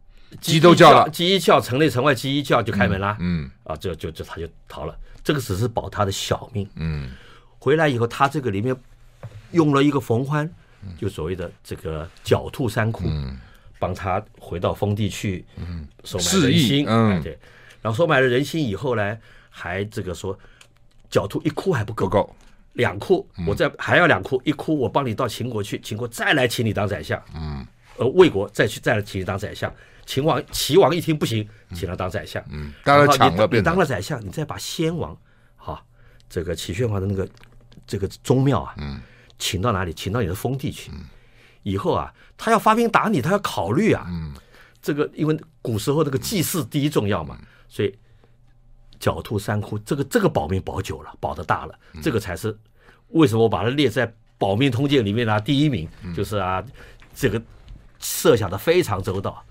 [0.41, 1.09] 鸡都叫了。
[1.09, 4.97] 鸡一叫，城内城外鸡一叫就开门啦，嗯啊，就就就他就逃了。
[5.23, 7.11] 这个只是保他的小命，嗯，
[7.59, 8.75] 回来以后他这个里面
[9.51, 10.49] 用了一个冯欢，
[10.97, 13.37] 就所谓的这个狡兔三窟，嗯。
[13.79, 17.11] 帮他回到封地去，嗯，收买人心，嗯。
[17.11, 17.37] 哎对，
[17.81, 19.17] 然后收买了人心以后呢，
[19.49, 20.39] 还这个说
[21.11, 22.35] 狡兔一窟还不够，不够，
[22.73, 27.67] 两窟，我再还要两窟，一窟我帮你到秦国去，秦国再来请你当宰相，嗯，
[27.97, 29.69] 呃，魏国再去再来请你当宰相，
[30.05, 35.17] 秦王齐王一听不行，请他当宰相，嗯，大家然抢了你当了宰相，你再把先王，
[35.55, 35.83] 哈，
[36.29, 37.27] 这个齐宣王的那个
[37.85, 39.01] 这个宗庙啊，嗯，
[39.37, 39.93] 请到哪里？
[39.93, 40.91] 请到你的封地去，
[41.63, 44.33] 以后啊，他要发兵打你，他要考虑啊，嗯，
[44.81, 47.37] 这个因为古时候那个祭祀第一重要嘛，
[47.67, 47.95] 所以。
[48.99, 52.57] 狡兔三窟，这个这个保命保久了，保的大了，这个才是
[53.09, 55.39] 为什么我把它列在保命通鉴里面呢、啊？
[55.41, 55.85] 第一名
[56.15, 56.63] 就是啊，
[57.13, 57.41] 这个
[57.99, 59.43] 设想的非常周到。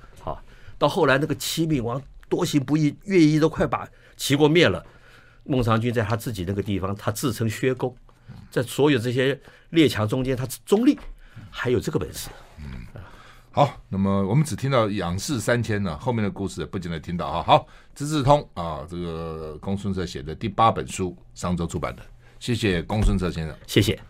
[0.82, 4.84] 好，到后来那个齐闵王多行不义，乐毅都快把齐国灭了，
[5.44, 7.94] 孟尝君在他自己那个地方，他自称薛公，
[8.50, 10.98] 在所有这些列强中间，他中立，
[11.50, 12.28] 还有这个本事。
[12.58, 13.00] 嗯
[13.52, 17.42] 好，那么我们只听到仰视三千呢，后面的故事不仅能听到哈。
[17.42, 22.02] 好，资治通啊，这个公孙策写的第八本书，商周出版的，
[22.40, 24.00] 谢谢公孙策先生，谢谢。